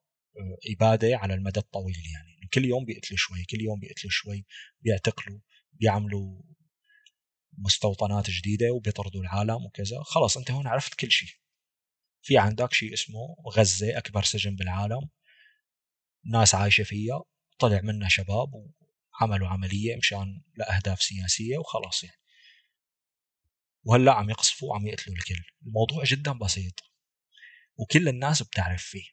اباده 0.71 1.17
على 1.17 1.35
المدى 1.35 1.61
الطويل 1.61 1.97
يعني. 2.15 2.49
كل 2.55 2.65
يوم 2.65 2.85
بيقتلوا 2.85 3.19
شوي 3.19 3.45
كل 3.45 3.61
يوم 3.61 3.81
بيقتلوا 3.81 4.11
شوي 4.11 4.47
بيعتقلوا 4.81 5.41
بيعملوا 5.73 6.43
مستوطنات 7.59 8.31
جديدة 8.31 8.73
وبيطردوا 8.73 9.21
العالم 9.21 9.67
وكذا. 9.67 10.03
خلاص 10.03 10.37
أنت 10.37 10.51
هون 10.51 10.67
عرفت 10.67 10.95
كل 10.95 11.11
شيء. 11.11 11.29
في 12.23 12.39
عندك 12.39 12.73
شيء 12.73 12.93
اسمه 12.93 13.37
غزة 13.57 13.99
أكبر 13.99 14.23
سجن 14.23 14.57
بالعالم. 14.57 15.09
ناس 16.25 16.55
عايشة 16.55 16.85
فيها 16.85 17.23
طلع 17.59 17.81
منها 17.81 18.09
شباب 18.09 18.49
وعملوا 18.55 19.49
عملية 19.49 19.97
مشان 19.97 20.43
لأهداف 20.57 21.03
سياسية 21.03 21.59
وخلاص 21.59 22.05
يعني. 22.05 22.21
وهلأ 23.85 24.13
عم 24.13 24.31
يقصفوا 24.31 24.71
وعم 24.71 24.87
يقتلوا 24.87 25.17
الكل. 25.17 25.43
الموضوع 25.67 26.05
جدا 26.05 26.33
بسيط. 26.33 26.81
وكل 27.77 28.09
الناس 28.09 28.43
بتعرف 28.43 28.83
فيه. 28.83 29.05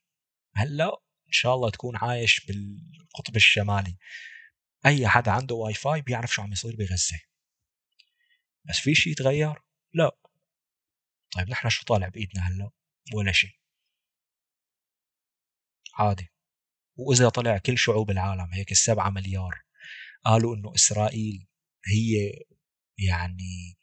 هلأ 0.55 0.91
إن 1.31 1.39
شاء 1.39 1.55
الله 1.55 1.69
تكون 1.69 1.97
عايش 1.97 2.45
بالقطب 2.45 3.35
الشمالي. 3.35 3.97
أي 4.85 5.07
حدا 5.07 5.31
عنده 5.31 5.55
واي 5.55 5.73
فاي 5.73 6.01
بيعرف 6.01 6.33
شو 6.33 6.41
عم 6.41 6.51
يصير 6.51 6.75
بغزة. 6.75 7.19
بس 8.65 8.79
في 8.79 8.95
شيء 8.95 9.11
يتغير؟ 9.13 9.61
لا. 9.93 10.11
طيب 11.31 11.49
نحن 11.49 11.69
شو 11.69 11.83
طالع 11.85 12.07
بإيدنا 12.07 12.47
هلأ؟ 12.47 12.71
ولا 13.15 13.31
شيء 13.31 13.51
عادي. 15.99 16.27
وإذا 16.95 17.29
طلع 17.29 17.57
كل 17.57 17.77
شعوب 17.77 18.11
العالم 18.11 18.53
هيك 18.53 18.71
السبعة 18.71 19.09
مليار 19.09 19.61
قالوا 20.25 20.55
إنه 20.55 20.75
إسرائيل 20.75 21.47
هي 21.85 22.33
يعني 22.97 23.77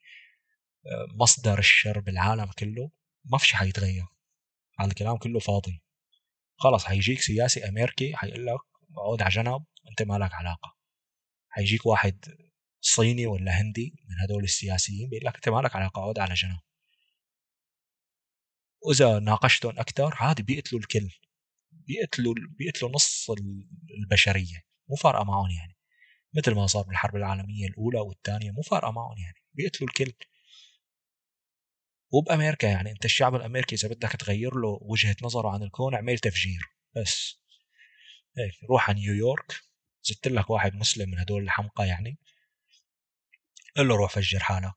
آه، 0.87 1.07
مصدر 1.21 1.59
الشر 1.59 2.01
بالعالم 2.01 2.51
كله 2.59 2.91
ما 3.25 3.39
في 3.39 3.47
شيء 3.47 3.57
حيتغير. 3.57 4.07
هذا 4.81 4.89
الكلام 4.89 5.17
كله 5.17 5.39
فاضي. 5.39 5.83
خلص 6.61 6.85
حيجيك 6.85 7.21
سياسي 7.21 7.69
أمريكي 7.69 8.17
حيقول 8.17 8.47
لك 8.47 8.61
اقعد 8.97 9.23
على 9.23 9.31
جنب 9.31 9.65
أنت 9.91 10.03
ما 10.03 10.19
لك 10.19 10.35
علاقة. 10.35 10.77
حيجيك 11.49 11.87
واحد 11.87 12.25
صيني 12.81 13.27
ولا 13.27 13.61
هندي 13.61 13.95
من 14.09 14.17
هدول 14.25 14.45
السياسيين 14.45 15.11
بيقول 15.11 15.27
لك 15.27 15.35
أنت 15.35 15.49
ما 15.49 15.61
لك 15.61 15.77
علاقة 15.77 16.01
اقعد 16.03 16.19
على 16.19 16.35
جنب. 16.35 16.59
وإذا 18.87 19.19
ناقشتهم 19.19 19.79
أكثر 19.79 20.15
عادي 20.15 20.43
بيقتلوا 20.43 20.81
الكل. 20.81 21.11
بيقتلوا 21.73 22.35
بيقتلوا 22.59 22.91
نص 22.91 23.31
البشرية. 24.01 24.63
مو 24.91 24.97
فارقة 24.97 25.25
معهم 25.25 25.51
يعني. 25.51 25.77
مثل 26.35 26.55
ما 26.55 26.67
صار 26.67 26.83
بالحرب 26.85 27.17
العالمية 27.17 27.67
الأولى 27.69 28.01
والثانية 28.01 28.51
مو 28.51 28.63
فارقة 28.63 28.91
معهم 28.93 29.19
يعني. 29.19 29.37
بيقتلوا 29.55 29.89
الكل. 29.89 30.13
وبأمريكا 32.11 32.67
يعني 32.67 32.91
أنت 32.91 33.05
الشعب 33.05 33.35
الأمريكي 33.35 33.75
إذا 33.75 33.89
بدك 33.89 34.13
تغير 34.13 34.55
له 34.55 34.79
وجهة 34.83 35.17
نظره 35.23 35.49
عن 35.49 35.63
الكون 35.63 35.95
اعمل 35.95 36.19
تفجير 36.19 36.61
بس. 36.97 37.41
هيك 38.39 38.71
روح 38.71 38.91
على 38.91 39.01
نيويورك 39.01 39.61
زدت 40.03 40.29
لك 40.29 40.51
واحد 40.51 40.75
مسلم 40.75 41.11
من 41.11 41.19
هدول 41.19 41.43
الحمقى 41.43 41.89
يعني. 41.89 42.19
قل 43.77 43.89
له 43.89 43.97
روح 43.97 44.13
فجر 44.13 44.39
حالك. 44.39 44.75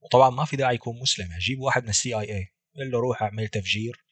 وطبعا 0.00 0.30
ما 0.30 0.44
في 0.44 0.56
داعي 0.56 0.74
يكون 0.74 1.00
مسلم 1.00 1.30
يعني 1.30 1.42
جيب 1.42 1.60
واحد 1.60 1.82
من 1.82 1.88
السي 1.88 2.14
آي 2.20 2.36
اي 2.36 2.48
قل 2.76 2.90
له 2.90 3.00
روح 3.00 3.22
اعمل 3.22 3.48
تفجير. 3.48 4.04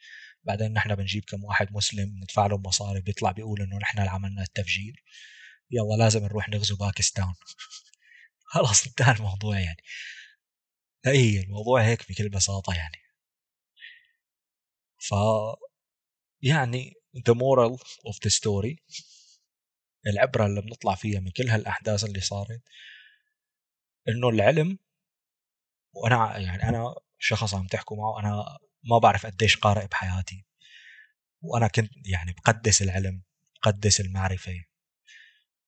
بعدين 0.44 0.72
نحن 0.72 0.94
بنجيب 0.94 1.24
كم 1.24 1.44
واحد 1.44 1.72
مسلم 1.72 2.08
ندفع 2.22 2.46
له 2.46 2.58
مصاري 2.58 3.00
بيطلع 3.00 3.32
بيقول 3.32 3.62
إنه 3.62 3.78
نحن 3.78 3.98
اللي 3.98 4.10
عملنا 4.10 4.42
التفجير. 4.42 5.04
يلا 5.70 6.04
لازم 6.04 6.24
نروح 6.24 6.48
نغزو 6.48 6.76
باكستان. 6.76 7.34
خلاص 8.52 8.86
انتهى 8.86 9.14
الموضوع 9.14 9.58
يعني. 9.58 9.82
اي 11.06 11.40
الموضوع 11.40 11.82
هيك 11.82 12.08
بكل 12.12 12.28
بساطة 12.28 12.74
يعني. 12.74 12.98
ف 14.98 15.14
يعني 16.42 16.94
the 17.16 17.34
moral 17.34 17.76
of 18.08 18.14
the 18.16 18.30
story 18.30 18.76
العبرة 20.06 20.46
اللي 20.46 20.60
بنطلع 20.60 20.94
فيها 20.94 21.20
من 21.20 21.30
كل 21.30 21.48
هالأحداث 21.48 22.04
اللي 22.04 22.20
صارت 22.20 22.62
إنه 24.08 24.28
العلم 24.28 24.78
وأنا 25.94 26.38
يعني 26.38 26.68
أنا 26.68 26.94
شخص 27.18 27.54
عم 27.54 27.66
تحكوا 27.66 27.96
معه 27.96 28.20
أنا 28.20 28.58
ما 28.84 28.98
بعرف 28.98 29.26
قديش 29.26 29.56
قارئ 29.56 29.86
بحياتي. 29.86 30.44
وأنا 31.42 31.68
كنت 31.68 31.90
يعني 32.06 32.32
بقدس 32.32 32.82
العلم 32.82 33.22
بقدس 33.56 34.00
المعرفة. 34.00 34.64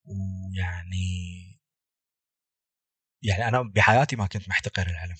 ويعني 0.04 1.53
يعني 3.24 3.48
أنا 3.48 3.62
بحياتي 3.62 4.16
ما 4.16 4.26
كنت 4.26 4.48
محتقر 4.48 4.86
العلم. 4.86 5.16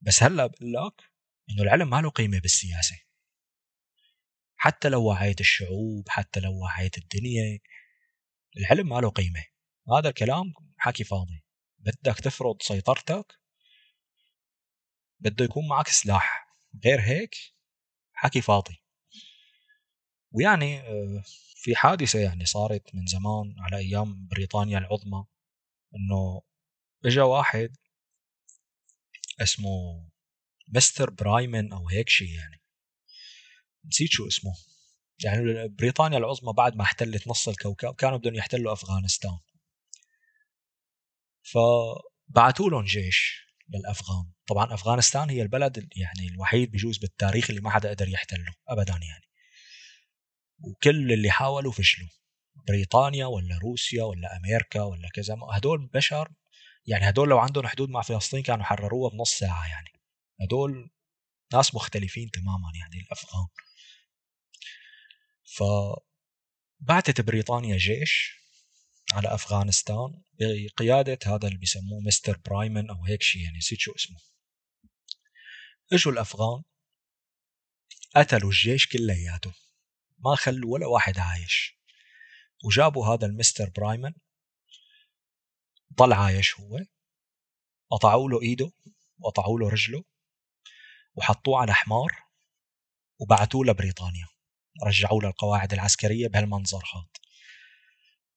بس 0.00 0.22
هلأ 0.22 0.46
بقول 0.46 0.72
لك 0.72 1.02
إنه 1.50 1.62
العلم 1.62 1.90
ما 1.90 2.00
له 2.00 2.10
قيمة 2.10 2.38
بالسياسة. 2.38 2.96
حتى 4.56 4.88
لو 4.88 5.04
وعيت 5.04 5.40
الشعوب 5.40 6.08
حتى 6.08 6.40
لو 6.40 6.58
وعيت 6.58 6.98
الدنيا 6.98 7.58
العلم 8.56 8.88
ما 8.88 9.00
له 9.00 9.10
قيمة. 9.10 9.44
هذا 9.98 10.08
الكلام 10.08 10.52
حكي 10.78 11.04
فاضي. 11.04 11.44
بدك 11.78 12.20
تفرض 12.20 12.62
سيطرتك 12.62 13.38
بده 15.20 15.44
يكون 15.44 15.68
معك 15.68 15.88
سلاح. 15.88 16.48
غير 16.84 17.00
هيك 17.00 17.36
حكي 18.12 18.40
فاضي. 18.40 18.82
ويعني 20.32 20.80
آه، 20.80 21.22
في 21.56 21.76
حادثة 21.76 22.18
يعني 22.18 22.44
صارت 22.44 22.94
من 22.94 23.06
زمان 23.06 23.54
على 23.58 23.76
أيام 23.76 24.26
بريطانيا 24.26 24.78
العظمى 24.78 25.24
إنه 25.94 26.42
اجا 27.04 27.22
واحد 27.22 27.76
اسمه 29.42 30.08
مستر 30.68 31.10
برايمن 31.10 31.72
أو 31.72 31.88
هيك 31.88 32.08
شيء 32.08 32.28
يعني. 32.28 32.60
نسيت 33.86 34.10
شو 34.10 34.26
اسمه. 34.26 34.52
يعني 35.24 35.68
بريطانيا 35.68 36.18
العظمى 36.18 36.52
بعد 36.52 36.76
ما 36.76 36.82
احتلت 36.82 37.28
نص 37.28 37.48
الكوكب 37.48 37.94
كانوا 37.94 38.18
بدهم 38.18 38.34
يحتلوا 38.34 38.72
افغانستان. 38.72 39.38
فبعثوا 41.42 42.70
لهم 42.70 42.84
جيش 42.84 43.46
للأفغان. 43.68 44.32
طبعا 44.46 44.74
أفغانستان 44.74 45.30
هي 45.30 45.42
البلد 45.42 45.88
يعني 45.96 46.28
الوحيد 46.28 46.72
بجوز 46.72 46.98
بالتاريخ 46.98 47.50
اللي 47.50 47.60
ما 47.60 47.70
حدا 47.70 47.90
قدر 47.90 48.08
يحتله 48.08 48.54
ابدا 48.68 48.92
يعني. 48.92 49.24
وكل 50.60 51.12
اللي 51.12 51.30
حاولوا 51.30 51.72
فشلوا. 51.72 52.08
بريطانيا 52.68 53.26
ولا 53.26 53.58
روسيا 53.58 54.04
ولا 54.04 54.36
أمريكا 54.36 54.82
ولا 54.82 55.08
كذا. 55.14 55.36
هدول 55.52 55.86
بشر 55.86 56.32
يعني 56.88 57.08
هدول 57.08 57.28
لو 57.28 57.38
عندهم 57.38 57.66
حدود 57.66 57.88
مع 57.90 58.02
فلسطين 58.02 58.42
كانوا 58.42 58.64
حرروها 58.64 59.10
بنص 59.10 59.30
ساعة 59.38 59.68
يعني. 59.68 59.92
هدول 60.40 60.90
ناس 61.52 61.74
مختلفين 61.74 62.30
تماما 62.30 62.72
يعني 62.74 63.04
الأفغان. 63.04 63.46
فبعثت 66.82 67.20
بريطانيا 67.20 67.76
جيش 67.76 68.38
على 69.12 69.34
أفغانستان 69.34 70.22
بقيادة 70.40 71.18
هذا 71.26 71.46
اللي 71.48 71.58
بيسموه 71.58 72.00
مستر 72.06 72.38
برايمن 72.38 72.90
أو 72.90 73.04
هيك 73.04 73.22
شيء 73.22 73.42
يعني 73.42 73.58
نسيت 73.58 73.78
شو 73.80 73.92
اسمه. 73.92 74.18
إجوا 75.92 76.12
الأفغان 76.12 76.62
قتلوا 78.16 78.50
الجيش 78.50 78.86
كلياته 78.86 79.52
ما 80.18 80.36
خلوا 80.36 80.72
ولا 80.72 80.86
واحد 80.86 81.18
عايش. 81.18 81.78
وجابوا 82.64 83.06
هذا 83.06 83.26
المستر 83.26 83.70
برايمن 83.70 84.12
ضل 85.94 86.12
عايش 86.12 86.60
هو 86.60 86.78
قطعوا 87.90 88.30
له 88.30 88.42
إيده 88.42 88.72
وقطعوا 89.18 89.58
له 89.58 89.68
رجله 89.68 90.04
وحطوه 91.14 91.58
على 91.58 91.74
حمار 91.74 92.12
وبعثوه 93.20 93.64
لبريطانيا. 93.64 94.26
رجعوا 94.86 95.22
له 95.22 95.28
القواعد 95.28 95.72
العسكرية 95.72 96.28
بهالمنظر 96.28 96.84
هذا 96.94 97.08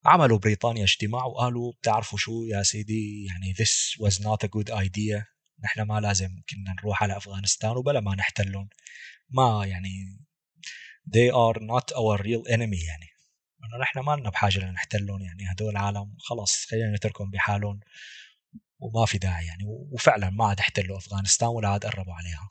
عملوا 0.04 0.38
بريطانيا 0.38 0.84
اجتماع 0.84 1.24
وقالوا 1.24 1.72
بتعرفوا 1.72 2.18
شو 2.18 2.44
يا 2.44 2.62
سيدي 2.62 3.26
يعني 3.26 3.54
this 3.54 3.96
was 4.00 4.14
not 4.18 4.46
a 4.46 4.48
good 4.48 4.70
idea. 4.70 5.24
نحن 5.64 5.82
ما 5.82 6.00
لازم 6.00 6.28
كنا 6.50 6.74
نروح 6.78 7.02
على 7.02 7.16
أفغانستان 7.16 7.76
وبلا 7.76 8.00
ما 8.00 8.14
نحتلهم. 8.14 8.68
ما 9.30 9.66
يعني 9.66 10.18
they 11.08 11.30
are 11.32 11.60
not 11.60 11.96
our 11.96 12.22
real 12.22 12.52
enemy 12.52 12.84
يعني. 12.86 13.11
إنه 13.64 13.78
نحن 13.82 13.98
ما 14.00 14.12
لنا 14.16 14.30
بحاجة 14.30 14.58
لنحتلهم 14.58 15.22
يعني. 15.22 15.52
هدول 15.52 15.70
العالم 15.70 16.16
خلص 16.18 16.66
خلينا 16.66 16.96
نتركهم 16.96 17.30
بحالهم 17.30 17.80
وما 18.78 19.06
في 19.06 19.18
داعي 19.18 19.46
يعني. 19.46 19.64
وفعلا 19.66 20.30
ما 20.30 20.44
عاد 20.46 20.58
احتلوا 20.60 20.98
أفغانستان 20.98 21.48
ولا 21.48 21.68
عاد 21.68 21.86
قربوا 21.86 22.14
عليها. 22.14 22.50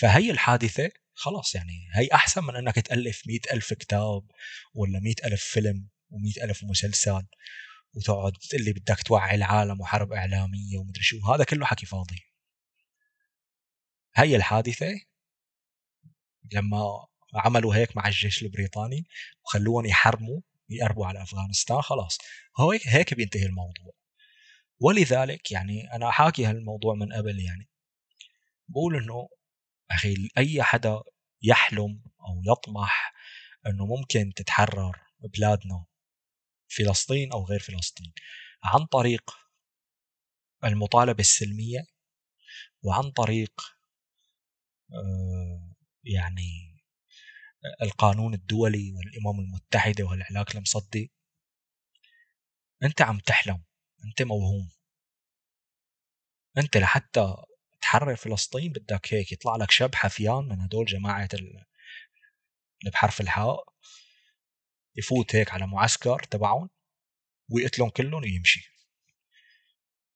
فهي 0.00 0.30
الحادثة 0.30 0.90
خلاص 1.14 1.54
يعني. 1.54 1.88
هي 1.94 2.08
أحسن 2.14 2.44
من 2.44 2.56
إنك 2.56 2.74
تألف 2.74 3.22
مئة 3.26 3.52
ألف 3.52 3.72
كتاب 3.74 4.30
ولا 4.74 5.00
مئة 5.00 5.26
ألف 5.26 5.44
فيلم 5.44 5.88
ومئة 6.10 6.44
ألف 6.44 6.64
مسلسل 6.64 7.26
وتقعد 7.94 8.32
تقول 8.32 8.64
لي 8.64 8.72
بدك 8.72 9.02
توعي 9.02 9.34
العالم 9.34 9.80
وحرب 9.80 10.12
إعلامية 10.12 10.78
ومدري 10.78 11.02
شو. 11.02 11.32
هذا 11.34 11.44
كله 11.44 11.66
حكي 11.66 11.86
فاضي. 11.86 12.20
هي 14.16 14.36
الحادثة 14.36 15.00
لما 16.52 17.07
عملوا 17.34 17.76
هيك 17.76 17.96
مع 17.96 18.06
الجيش 18.06 18.42
البريطاني 18.42 19.06
وخلوهم 19.44 19.86
يحرموا 19.86 20.40
يقربوا 20.70 21.06
على 21.06 21.22
أفغانستان 21.22 21.82
خلاص. 21.82 22.18
هو 22.60 22.70
هيك 22.70 23.14
بينتهي 23.14 23.46
الموضوع. 23.46 23.92
ولذلك 24.80 25.52
يعني 25.52 25.92
أنا 25.92 26.10
حاكي 26.10 26.46
هالموضوع 26.46 26.94
من 26.94 27.12
قبل 27.12 27.40
يعني. 27.40 27.68
بقول 28.68 28.96
إنه 28.96 29.28
أخي 29.90 30.28
أي 30.38 30.62
حدا 30.62 31.02
يحلم 31.42 32.02
أو 32.20 32.42
يطمح 32.52 33.12
إنه 33.66 33.86
ممكن 33.86 34.32
تتحرر 34.36 35.00
بلادنا 35.20 35.84
فلسطين 36.68 37.32
أو 37.32 37.44
غير 37.44 37.60
فلسطين 37.60 38.12
عن 38.64 38.86
طريق 38.86 39.30
المطالبة 40.64 41.20
السلمية 41.20 41.86
وعن 42.82 43.10
طريق 43.10 43.60
آه، 44.92 45.74
يعني 46.04 46.67
القانون 47.82 48.34
الدولي 48.34 48.92
والامم 48.92 49.40
المتحده 49.40 50.04
وهالعلاق 50.04 50.56
المصدي. 50.56 51.12
انت 52.82 53.02
عم 53.02 53.18
تحلم 53.18 53.64
انت 54.04 54.22
موهوم. 54.22 54.70
انت 56.58 56.76
لحتى 56.76 57.34
تحرر 57.80 58.16
فلسطين 58.16 58.72
بدك 58.72 59.14
هيك 59.14 59.32
يطلع 59.32 59.56
لك 59.56 59.70
شاب 59.70 59.94
حفيان 59.94 60.44
من 60.48 60.60
هدول 60.60 60.86
جماعة 60.86 61.28
اللي 61.34 61.66
بحرف 62.92 63.20
الحاء 63.20 63.64
يفوت 64.96 65.34
هيك 65.36 65.50
على 65.52 65.66
معسكر 65.66 66.22
تبعهم 66.22 66.70
ويقتلهم 67.50 67.88
كلهم 67.90 68.22
ويمشي. 68.22 68.70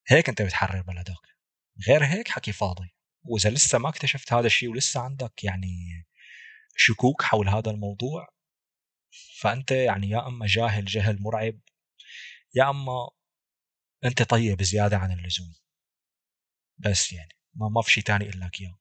هيك 0.09 0.29
انت 0.29 0.43
بتحرر 0.43 0.83
بلدك. 0.83 1.23
غير 1.89 2.05
هيك 2.05 2.29
حكي 2.29 2.53
فاضي. 2.53 2.95
وإذا 3.25 3.51
لسه 3.51 3.79
ما 3.79 3.89
اكتشفت 3.89 4.33
هذا 4.33 4.47
الشيء 4.47 4.69
ولسه 4.69 5.01
عندك 5.01 5.45
يعني 5.45 6.05
شكوك 6.77 7.23
حول 7.23 7.49
هذا 7.49 7.71
الموضوع 7.71 8.29
فأنت 9.41 9.71
يعني 9.71 10.11
يا 10.11 10.27
أما 10.27 10.47
جاهل 10.47 10.85
جهل 10.85 11.23
مرعب 11.23 11.61
يا 12.55 12.71
أما 12.71 13.11
أنت 14.05 14.23
طيب 14.23 14.63
زيادة 14.63 14.99
عن 14.99 15.13
اللزوم. 15.13 15.55
بس 16.79 17.13
يعني 17.13 17.37
ما 17.55 17.69
ما 17.69 17.83
في 17.83 17.91
شيء 17.91 18.05
ثاني 18.05 18.29
أقول 18.29 18.41
لك 18.41 18.61
اياه 18.61 18.79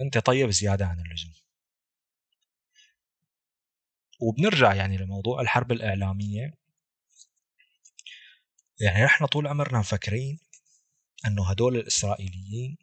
أنت 0.00 0.18
طيب 0.18 0.50
زيادة 0.50 0.86
عن 0.86 1.00
اللزوم. 1.00 1.34
وبنرجع 4.20 4.74
يعني 4.74 4.96
لموضوع 4.96 5.40
الحرب 5.40 5.72
الإعلامية. 5.72 6.54
يعني 8.80 9.04
نحن 9.04 9.26
طول 9.26 9.46
عمرنا 9.46 9.78
مفكرين 9.78 10.38
إنه 11.26 11.50
هدول 11.50 11.76
الإسرائيليين 11.76 12.78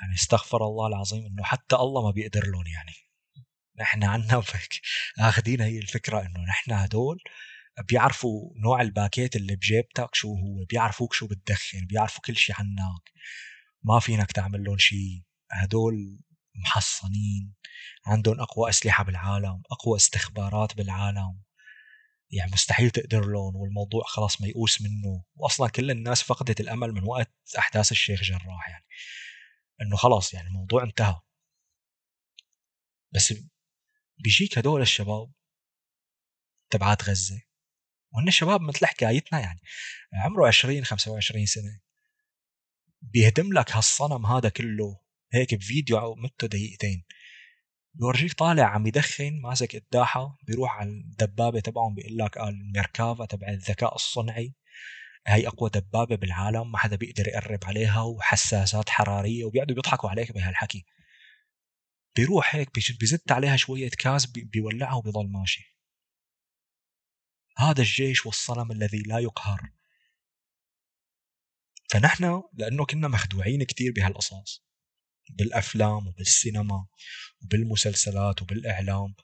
يعني 0.00 0.14
استغفر 0.14 0.64
الله 0.66 0.86
العظيم 0.86 1.26
إنه 1.26 1.42
حتى 1.42 1.76
الله 1.76 2.02
ما 2.02 2.10
بيقدر 2.10 2.46
لهم 2.46 2.66
يعني. 2.66 2.94
نحن 3.80 4.04
عنا 4.04 4.42
آخذين 5.18 5.60
هي 5.60 5.78
الفكرة 5.78 6.20
إنه 6.20 6.40
نحن 6.40 6.72
هدول 6.72 7.18
بيعرفوا 7.88 8.50
نوع 8.56 8.80
الباكيت 8.80 9.36
اللي 9.36 9.56
بجيبتك 9.56 10.14
شو 10.14 10.28
هو 10.28 10.64
بيعرفوك 10.64 11.12
شو 11.12 11.26
بتدخن 11.26 11.86
بيعرفوا 11.86 12.22
كل 12.24 12.36
شيء 12.36 12.56
عنك. 12.58 13.12
ما 13.82 14.00
فينك 14.00 14.32
تعمل 14.32 14.64
لهم 14.64 14.78
شيء 14.78 15.22
هدول 15.52 16.20
محصنين 16.54 17.54
عندهم 18.06 18.40
أقوى 18.40 18.68
أسلحة 18.68 19.04
بالعالم 19.04 19.62
أقوى 19.70 19.96
استخبارات 19.96 20.76
بالعالم. 20.76 21.42
يعني 22.30 22.52
مستحيل 22.52 22.90
تقدر 22.90 23.26
لهم 23.26 23.56
والموضوع 23.56 24.02
خلاص 24.06 24.40
ميؤوس 24.40 24.82
منه. 24.82 25.24
واصلا 25.36 25.68
كل 25.68 25.90
الناس 25.90 26.22
فقدت 26.22 26.60
الأمل 26.60 26.92
من 26.92 27.04
وقت 27.04 27.32
أحداث 27.58 27.92
الشيخ 27.92 28.22
جراح 28.22 28.68
يعني. 28.68 28.84
إنه 29.82 29.96
خلاص 29.96 30.34
يعني 30.34 30.48
الموضوع 30.48 30.82
انتهى. 30.82 31.20
بس 33.14 33.34
بيجيك 34.18 34.58
هدول 34.58 34.80
الشباب 34.80 35.32
تبعات 36.70 37.04
غزة 37.04 37.40
وهن 38.12 38.30
شباب 38.30 38.60
مثل 38.60 38.86
حكايتنا 38.86 39.40
يعني 39.40 39.60
عمره 40.14 40.46
20 40.48 40.84
25 40.84 41.46
سنة 41.46 41.80
بيهدم 43.02 43.52
لك 43.52 43.72
هالصنم 43.72 44.26
هذا 44.26 44.48
كله 44.48 45.00
هيك 45.32 45.54
بفيديو 45.54 46.14
مدته 46.14 46.46
دقيقتين. 46.46 47.04
بيورجيك 47.94 48.32
طالع 48.32 48.64
عم 48.64 48.86
يدخن 48.86 49.40
ماسك 49.40 49.76
قداحه 49.76 50.38
بيروح 50.42 50.76
على 50.76 50.90
الدبابة 50.90 51.60
تبعهم 51.60 51.94
بيقول 51.94 52.18
لك 52.18 52.38
قال 52.38 52.54
الميركافا 52.54 53.26
تبع 53.26 53.48
الذكاء 53.48 53.94
الصنعي. 53.94 54.54
هي 55.28 55.48
أقوى 55.48 55.70
دبابة 55.70 56.16
بالعالم 56.16 56.72
ما 56.72 56.78
حدا 56.78 56.96
بيقدر 56.96 57.28
يقرب 57.28 57.64
عليها 57.64 58.02
وحساسات 58.02 58.88
حرارية 58.88 59.44
وبيقعدوا 59.44 59.74
بيضحكوا 59.74 60.10
عليك 60.10 60.32
بهالحكي. 60.32 60.84
بيروح 62.16 62.54
هيك 62.54 62.74
بيزت 63.00 63.32
عليها 63.32 63.56
شوية 63.56 63.90
كاز 63.90 64.26
بيولعها 64.26 64.94
وبيضل 64.94 65.28
ماشي. 65.28 65.78
هذا 67.58 67.80
الجيش 67.80 68.26
والصنم 68.26 68.72
الذي 68.72 68.98
لا 68.98 69.18
يقهر. 69.18 69.70
فنحن 71.90 72.42
لأنه 72.52 72.86
كنا 72.86 73.08
مخدوعين 73.08 73.64
كثير 73.64 73.92
بهالقصص 73.92 74.64
بالأفلام 75.30 76.06
وبالسينما 76.06 76.86
وبالمسلسلات 77.42 78.42
وبالإعلام 78.42 79.14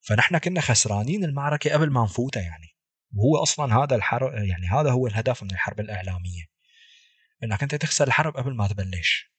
فنحن 0.00 0.38
كنا 0.38 0.60
خسرانين 0.60 1.24
المعركة 1.24 1.72
قبل 1.72 1.90
ما 1.90 2.04
نفوتها 2.04 2.42
يعني. 2.42 2.73
وهو 3.14 3.42
أصلا 3.42 3.76
هذا 3.76 3.96
الحرب 3.96 4.34
يعني 4.34 4.66
هذا 4.66 4.90
هو 4.90 5.06
الهدف 5.06 5.42
من 5.42 5.50
الحرب 5.50 5.80
الإعلامية. 5.80 6.44
إنك 7.44 7.62
أنت 7.62 7.74
تخسر 7.74 8.06
الحرب 8.06 8.36
قبل 8.36 8.54
ما 8.54 8.68
تبلش. 8.68 9.34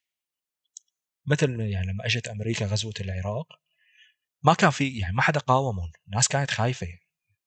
مثل 1.26 1.60
يعني 1.60 1.88
لما 1.88 2.06
أجت 2.06 2.28
أمريكا 2.28 2.66
غزوة 2.66 2.94
العراق 3.00 3.48
ما 4.44 4.54
كان 4.54 4.70
في 4.70 5.00
يعني 5.00 5.14
ما 5.16 5.22
حدا 5.22 5.40
قاومهم. 5.40 5.92
الناس 6.08 6.28
كانت 6.28 6.52
خايفة. 6.52 6.88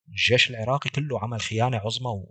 الجيش 0.09 0.49
العراقي 0.49 0.89
كله 0.89 1.19
عمل 1.23 1.41
خيانة 1.41 1.77
عظمى 1.77 2.23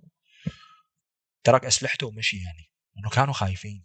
وترك 1.44 1.64
أسلحته 1.64 2.06
ومشي 2.06 2.36
يعني. 2.36 2.70
إنه 2.98 3.10
كانوا 3.10 3.34
خايفين. 3.34 3.84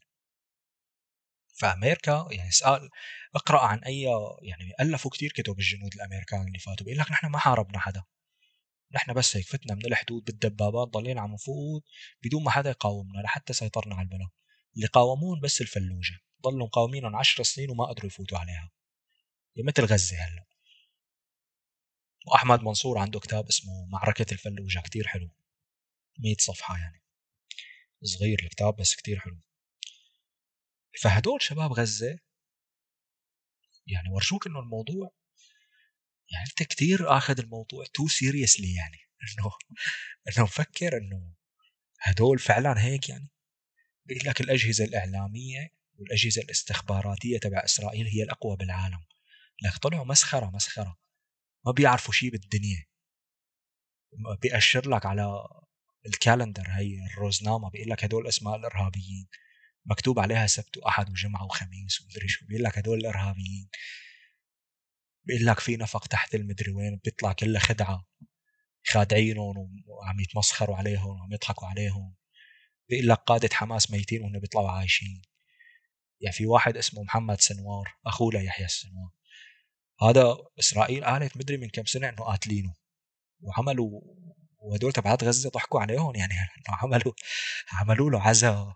فأمريكا 1.56 2.28
يعني 2.32 2.50
اسال 2.50 2.90
اقرأ 3.36 3.60
عن 3.60 3.80
أي 3.80 4.02
يعني 4.42 4.74
ألفوا 4.80 5.12
كثير 5.12 5.32
كتب 5.32 5.60
الجنود 5.60 5.94
الأمريكان 5.94 6.48
اللي 6.48 6.60
فاتوا. 6.60 6.86
بيقول 6.86 7.00
لك 7.00 7.12
نحن 7.12 7.28
ما 7.28 7.38
حاربنا 7.38 7.80
حدا. 7.80 8.04
نحن 8.96 9.14
بس 9.14 9.38
هيك 9.38 9.46
فتنا 9.46 9.76
من 9.76 9.86
الحدود 9.86 10.24
بالدبابات 10.24 10.88
ضلينا 10.88 11.22
عم 11.22 11.34
نفوت 11.34 11.84
بدون 12.24 12.44
ما 12.44 12.52
حدا 12.52 12.70
يقاومنا 12.70 13.22
لحتى 13.22 13.54
سيطرنا 13.54 13.96
على 13.96 14.04
البلد. 14.06 14.30
اللي 14.76 14.88
قاومون 14.88 15.40
بس 15.40 15.62
الفلوجة. 15.62 16.20
ضلوا 16.42 16.68
مقاومينهم 16.68 17.16
عشر 17.16 17.44
سنين 17.44 17.70
وما 17.70 17.86
قدروا 17.86 18.08
يفوتوا 18.08 18.38
عليها. 18.38 18.72
مثل 19.58 19.86
غزة 19.86 20.18
هلأ. 20.18 20.46
وأحمد 22.28 22.64
منصور 22.64 22.98
عنده 22.98 23.20
كتاب 23.20 23.48
اسمه 23.48 23.86
معركة 23.86 24.26
الفلوجة 24.32 24.80
كتير 24.80 25.08
حلو. 25.08 25.30
100 26.20 26.36
صفحة 26.40 26.78
يعني. 26.78 27.04
صغير 28.04 28.40
الكتاب 28.44 28.76
بس 28.76 28.96
كتير 28.96 29.20
حلو. 29.20 29.42
فهدول 31.02 31.42
شباب 31.42 31.74
غزة 31.74 32.20
يعني 33.88 34.10
ورجوك 34.10 34.48
إنه 34.48 34.60
الموضوع 34.60 35.12
يعني 36.34 36.46
انت 36.50 36.64
كثير 36.64 37.18
آخذ 37.18 37.40
الموضوع 37.40 37.86
تو 37.94 38.08
سيريسلي 38.08 38.74
يعني. 38.76 38.98
إنه 39.24 39.52
إنه 40.30 40.44
مفكر 40.44 40.98
إنه 40.98 41.34
هدول 42.02 42.40
فعلا 42.40 42.84
هيك 42.84 43.10
يعني. 43.10 43.30
بيقول 44.06 44.28
لك 44.28 44.42
الأجهزة 44.42 44.86
الإعلامية 44.86 45.74
والأجهزة 45.96 46.42
الاستخباراتية 46.42 47.38
تبع 47.38 47.62
إسرائيل 47.66 48.08
هي 48.08 48.24
الأقوى 48.24 48.58
بالعالم. 48.58 49.04
لك 49.62 49.78
طلعوا 49.78 50.06
مسخرة 50.06 50.52
مسخرة. 50.54 50.98
ما 51.66 51.72
بيعرفوا 51.72 52.14
شيء 52.14 52.30
بالدنيا. 52.30 52.86
بيأشر 54.42 54.90
لك 54.90 55.06
على 55.06 55.48
الكالندر 56.06 56.68
هي 56.68 57.06
الروزنامة. 57.06 57.70
بيقول 57.70 57.90
لك 57.90 58.04
هدول 58.04 58.28
أسماء 58.28 58.56
الإرهابيين. 58.56 59.28
مكتوب 59.86 60.20
عليها 60.20 60.48
سبت 60.48 60.78
وأحد 60.78 61.10
وجمعة 61.10 61.46
وخميس 61.46 62.02
ومدري 62.02 62.28
شو. 62.28 62.46
بيقول 62.46 62.64
لك 62.64 62.78
هدول 62.78 63.00
الإرهابيين. 63.00 63.70
بيقول 65.26 65.46
لك 65.46 65.60
في 65.60 65.78
نفق 65.78 66.08
تحت 66.08 66.36
المدري 66.36 66.72
وين 66.72 67.00
بيطلع 67.04 67.34
كلها 67.34 67.60
خدعة. 67.62 68.08
خادعينهم 68.86 69.84
وعم 69.88 70.20
يتمسخروا 70.20 70.76
عليهم 70.76 71.20
وعم 71.20 71.34
يضحكوا 71.34 71.68
عليهم. 71.68 72.16
بيقول 72.90 73.08
لك 73.08 73.18
قادة 73.18 73.50
حماس 73.54 73.92
ميتين 73.92 74.22
وهم 74.22 74.40
بيطلعوا 74.40 74.72
عايشين. 74.72 75.22
يعني 76.22 76.34
في 76.34 76.46
واحد 76.46 76.78
اسمه 76.78 77.04
محمد 77.04 77.42
سنوار 77.42 77.96
أخوه 78.06 78.34
ليحيى 78.34 78.66
السنوار. 78.66 79.10
هذا 80.02 80.38
إسرائيل 80.60 81.06
قالت 81.06 81.38
مدري 81.38 81.58
من 81.58 81.70
كم 81.70 81.86
سنة 81.86 82.10
إنه 82.10 82.24
قاتلينه. 82.24 82.74
وعملوا 83.42 84.02
وهدول 84.58 84.92
تبعات 84.94 85.24
غزة 85.24 85.50
ضحكوا 85.50 85.80
عليهم. 85.82 86.16
يعني 86.16 86.34
إنه 86.34 86.78
عملوا 86.78 87.14
عملوا 87.72 88.10
له 88.12 88.22
عزاء. 88.22 88.74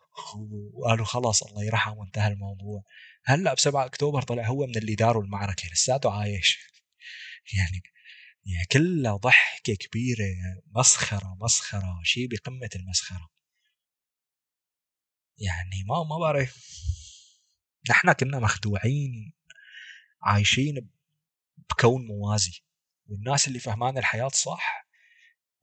وقالوا 0.73 1.05
خلاص 1.05 1.43
الله 1.43 1.63
يرحمه 1.63 1.93
وانتهى 1.93 2.27
الموضوع. 2.27 2.83
هلا 3.29 3.53
ب 3.53 3.59
7 3.59 3.85
أكتوبر 3.85 4.21
طلع 4.21 4.45
هو 4.47 4.65
من 4.65 4.77
اللي 4.77 4.95
داروا 4.95 5.23
المعركة 5.23 5.69
لساته 5.69 6.11
عايش. 6.19 6.59
يعني 7.53 7.83
يعني 8.45 8.65
كلها 8.71 9.15
ضحكة 9.15 9.75
كبيرة 9.75 10.25
مسخرة 10.75 11.37
مسخرة 11.41 11.99
شيء 12.03 12.27
بقمة 12.27 12.69
المسخرة. 12.75 13.29
يعني 15.37 15.83
ما 15.87 16.03
ما 16.03 16.19
بعرف. 16.19 16.57
نحن 17.89 18.11
كنا 18.11 18.39
مخدوعين 18.39 19.33
عايشين 20.23 20.89
بكون 21.69 22.07
موازي. 22.07 22.61
والناس 23.05 23.47
اللي 23.47 23.59
فهمان 23.59 23.97
الحياة 23.97 24.27
صح 24.27 24.87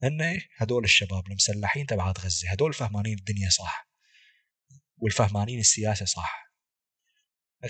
هن 0.03 0.41
هدول 0.57 0.83
الشباب 0.83 1.27
المسلحين 1.27 1.85
تبعات 1.85 2.19
غزة 2.19 2.51
هدول 2.51 2.73
فهمانين 2.73 3.17
الدنيا 3.17 3.49
صح 3.49 3.89
والفهمانين 4.97 5.59
السياسة 5.59 6.05
صح. 6.05 6.44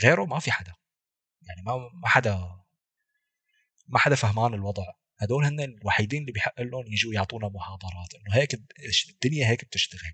غيره 0.04 0.26
ما 0.26 0.39
في 0.39 0.52
حدا. 0.52 0.74
يعني 1.41 1.62
ما 1.62 1.89
ما 1.93 2.08
حدا 2.08 2.66
ما 3.88 4.00
حدا 4.00 4.16
فهمان 4.16 4.54
الوضع. 4.54 4.84
هدول 5.20 5.46
هن 5.46 5.60
الوحيدين 5.60 6.22
اللي 6.22 6.32
بيحق 6.32 6.62
لهم 6.62 6.86
يجوا 6.88 7.14
يعطونا 7.14 7.50
محاضرات. 7.50 8.16
إنه 8.16 8.36
هيك 8.36 8.54
الدنيا 9.10 9.48
هيك 9.50 9.66
بتشتغل. 9.66 10.14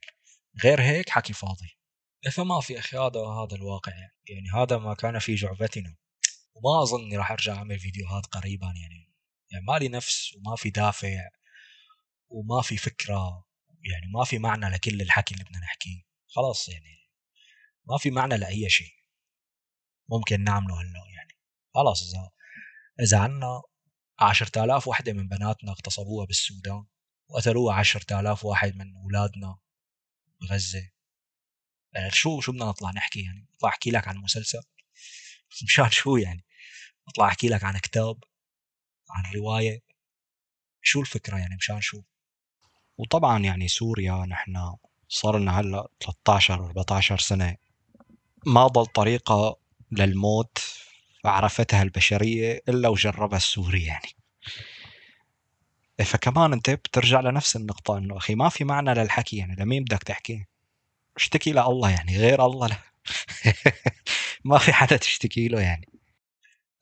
غير 0.63 0.81
هيك 0.81 1.09
حكي 1.09 1.33
فاضي. 1.33 1.77
فما 2.31 2.61
في 2.61 2.79
أخي 2.79 2.97
هذا 2.97 3.19
هذا 3.19 3.55
الواقع 3.55 3.91
يعني. 3.91 4.13
يعني 4.29 4.49
هذا 4.63 4.77
ما 4.77 4.93
كان 4.93 5.19
في 5.19 5.35
جعبتنا 5.35 5.95
وما 6.53 6.83
اظن 6.83 7.17
راح 7.17 7.31
أرجع 7.31 7.55
أعمل 7.55 7.79
فيديوهات 7.79 8.25
قريبا 8.25 8.67
يعني. 8.67 9.13
يعني 9.51 9.65
ما 9.65 9.73
لي 9.79 9.87
نفس 9.87 10.35
وما 10.35 10.55
في 10.55 10.69
دافع 10.69 11.29
وما 12.29 12.61
في 12.61 12.77
فكرة. 12.77 13.45
يعني 13.91 14.07
ما 14.13 14.23
في 14.23 14.39
معنى 14.39 14.69
لكل 14.69 15.01
الحكي 15.01 15.33
اللي 15.33 15.45
بدنا 15.45 15.59
نحكيه. 15.59 16.03
خلاص 16.27 16.69
يعني. 16.69 17.01
ما 17.85 17.97
في 17.97 18.11
معنى 18.11 18.37
لأي 18.37 18.69
شيء. 18.69 19.00
ممكن 20.11 20.43
نعمله 20.43 20.81
هلا 20.81 21.03
يعني 21.15 21.37
خلاص 21.75 22.03
إذا 22.03 22.31
إذا 22.99 23.19
عنا 23.19 23.61
عشرة 24.19 24.63
آلاف 24.63 24.87
وحدة 24.87 25.13
من 25.13 25.27
بناتنا 25.27 25.71
اغتصبوها 25.71 26.25
بالسودان 26.25 26.85
وقتلوها 27.29 27.75
عشرة 27.75 28.19
آلاف 28.19 28.45
واحد 28.45 28.75
من 28.75 28.95
أولادنا 28.95 29.57
بغزة. 30.41 30.89
يعني 31.93 32.11
شو 32.11 32.41
شو 32.41 32.51
بدنا 32.51 32.65
نطلع 32.65 32.91
نحكي؟ 32.91 33.23
يعني 33.23 33.47
نطلع 33.55 33.69
أحكي 33.69 33.91
لك 33.91 34.07
عن 34.07 34.17
مسلسل؟ 34.17 34.61
مشان 35.63 35.89
شو 35.89 36.17
يعني؟ 36.17 36.45
اطلع 37.07 37.27
أحكي 37.27 37.47
لك 37.47 37.63
عن 37.63 37.77
كتاب 37.77 38.23
عن 39.09 39.33
رواية. 39.35 39.81
شو 40.81 41.01
الفكرة 41.01 41.37
يعني 41.37 41.55
مشان 41.55 41.81
شو؟ 41.81 42.01
وطبعا 42.97 43.39
يعني 43.39 43.67
سوريا 43.67 44.25
نحن 44.25 44.75
صار 45.07 45.39
لنا 45.39 45.59
هلأ 45.59 45.87
13 45.99 46.65
14 46.65 47.17
سنة 47.17 47.57
ما 48.45 48.67
ضل 48.67 48.85
طريقة 48.85 49.60
للموت 49.91 50.57
عرفتها 51.25 51.81
البشرية 51.81 52.61
إلا 52.69 52.89
وجربها 52.89 53.37
السوري 53.37 53.83
يعني. 53.83 54.09
فكمان 56.03 56.53
أنت 56.53 56.69
بترجع 56.69 57.19
لنفس 57.19 57.55
النقطة 57.55 57.97
إنه 57.97 58.17
أخي 58.17 58.35
ما 58.35 58.49
في 58.49 58.63
معنى 58.63 58.93
للحكي 58.93 59.37
يعني 59.37 59.55
لمين 59.55 59.83
بدك 59.83 60.03
تحكي؟ 60.03 60.45
اشتكي 61.17 61.51
لله 61.51 61.89
يعني 61.89 62.17
غير 62.17 62.45
الله 62.45 62.67
لا. 62.67 62.77
ما 64.45 64.57
في 64.57 64.73
حدا 64.73 64.97
تشتكي 64.97 65.47
له 65.47 65.61
يعني. 65.61 65.89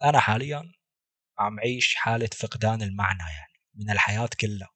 أنا 0.03 0.19
حاليا 0.19 0.71
عم 1.39 1.59
عيش 1.59 1.95
حالة 1.95 2.29
فقدان 2.37 2.81
المعنى 2.81 3.23
يعني 3.23 3.53
من 3.75 3.89
الحياة 3.89 4.29
كلها. 4.41 4.69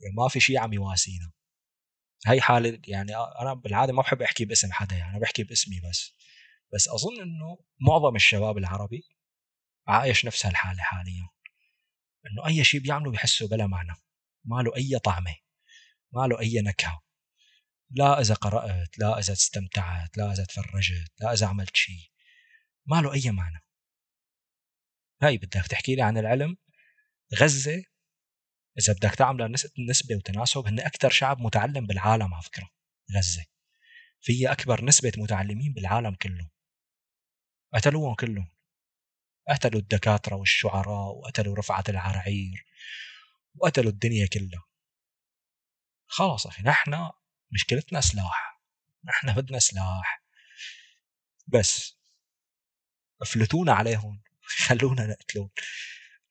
يعني 0.00 0.14
ما 0.16 0.28
في 0.28 0.40
شيء 0.40 0.58
عم 0.58 0.72
يواسينا. 0.72 1.30
هي 2.26 2.40
حالة 2.40 2.78
يعني 2.88 3.16
أنا 3.16 3.54
بالعادة 3.54 3.92
ما 3.92 4.02
بحب 4.02 4.22
أحكي 4.22 4.44
باسم 4.44 4.72
حدا 4.72 4.96
يعني 4.96 5.10
أنا 5.10 5.18
بحكي 5.18 5.42
باسمي 5.42 5.80
بس. 5.80 6.14
بس 6.74 6.88
أظن 6.88 7.22
إنه 7.22 7.58
معظم 7.80 8.16
الشباب 8.16 8.58
العربي 8.58 9.02
عايش 9.86 10.24
نفس 10.24 10.46
هالحالة 10.46 10.82
حاليا. 10.82 11.28
إنه 12.26 12.46
أي 12.46 12.64
شيء 12.64 12.80
بيعمله 12.80 13.10
بحسه 13.10 13.48
بلا 13.48 13.66
معنى. 13.66 13.94
ما 14.44 14.62
له 14.62 14.76
أي 14.76 14.98
طعمة. 14.98 15.36
ما 16.12 16.26
له 16.26 16.40
أي 16.40 16.60
نكهة. 16.60 17.02
لا 17.90 18.20
إذا 18.20 18.34
قرأت 18.34 18.98
لا 18.98 19.18
إذا 19.18 19.32
استمتعت 19.32 20.16
لا 20.16 20.32
إذا 20.32 20.44
تفرجت 20.44 21.12
لا 21.20 21.32
إذا 21.32 21.46
عملت 21.46 21.76
شيء. 21.76 22.10
ما 22.86 23.00
له 23.00 23.12
أي 23.12 23.30
معنى. 23.30 23.64
هاي 25.22 25.38
بدك 25.38 25.66
تحكي 25.66 25.94
لي 25.94 26.02
عن 26.02 26.18
العلم. 26.18 26.56
غزة 27.34 27.84
إذا 28.78 28.92
بدك 28.92 29.14
تعمل 29.14 29.54
نسبة 29.88 30.16
وتناسب 30.16 30.66
هن 30.66 30.80
أكثر 30.80 31.10
شعب 31.10 31.40
متعلم 31.40 31.86
بالعالم 31.86 32.34
على 32.34 32.42
فكرة. 32.42 32.70
غزة. 33.16 33.44
فيها 34.20 34.52
أكبر 34.52 34.84
نسبة 34.84 35.12
متعلمين 35.16 35.72
بالعالم 35.72 36.14
كله. 36.14 36.50
قتلوهم 37.74 38.14
كلهم. 38.14 38.50
قتلوا 39.48 39.80
الدكاترة 39.80 40.36
والشعراء 40.36 41.16
وقتلوا 41.16 41.56
رفعت 41.56 41.88
العرعير 41.88 42.66
وقتلوا 43.54 43.90
الدنيا 43.90 44.26
كلها. 44.26 44.64
خلاص 46.06 46.46
أخي 46.46 46.62
نحن 46.62 47.10
مشكلتنا 47.50 48.00
سلاح. 48.00 48.60
نحن 49.04 49.34
بدنا 49.34 49.58
سلاح. 49.58 50.22
بس 51.46 51.98
افلتونا 53.22 53.72
عليهم. 53.72 54.22
خلونا 54.66 55.06
نقتلهم 55.06 55.50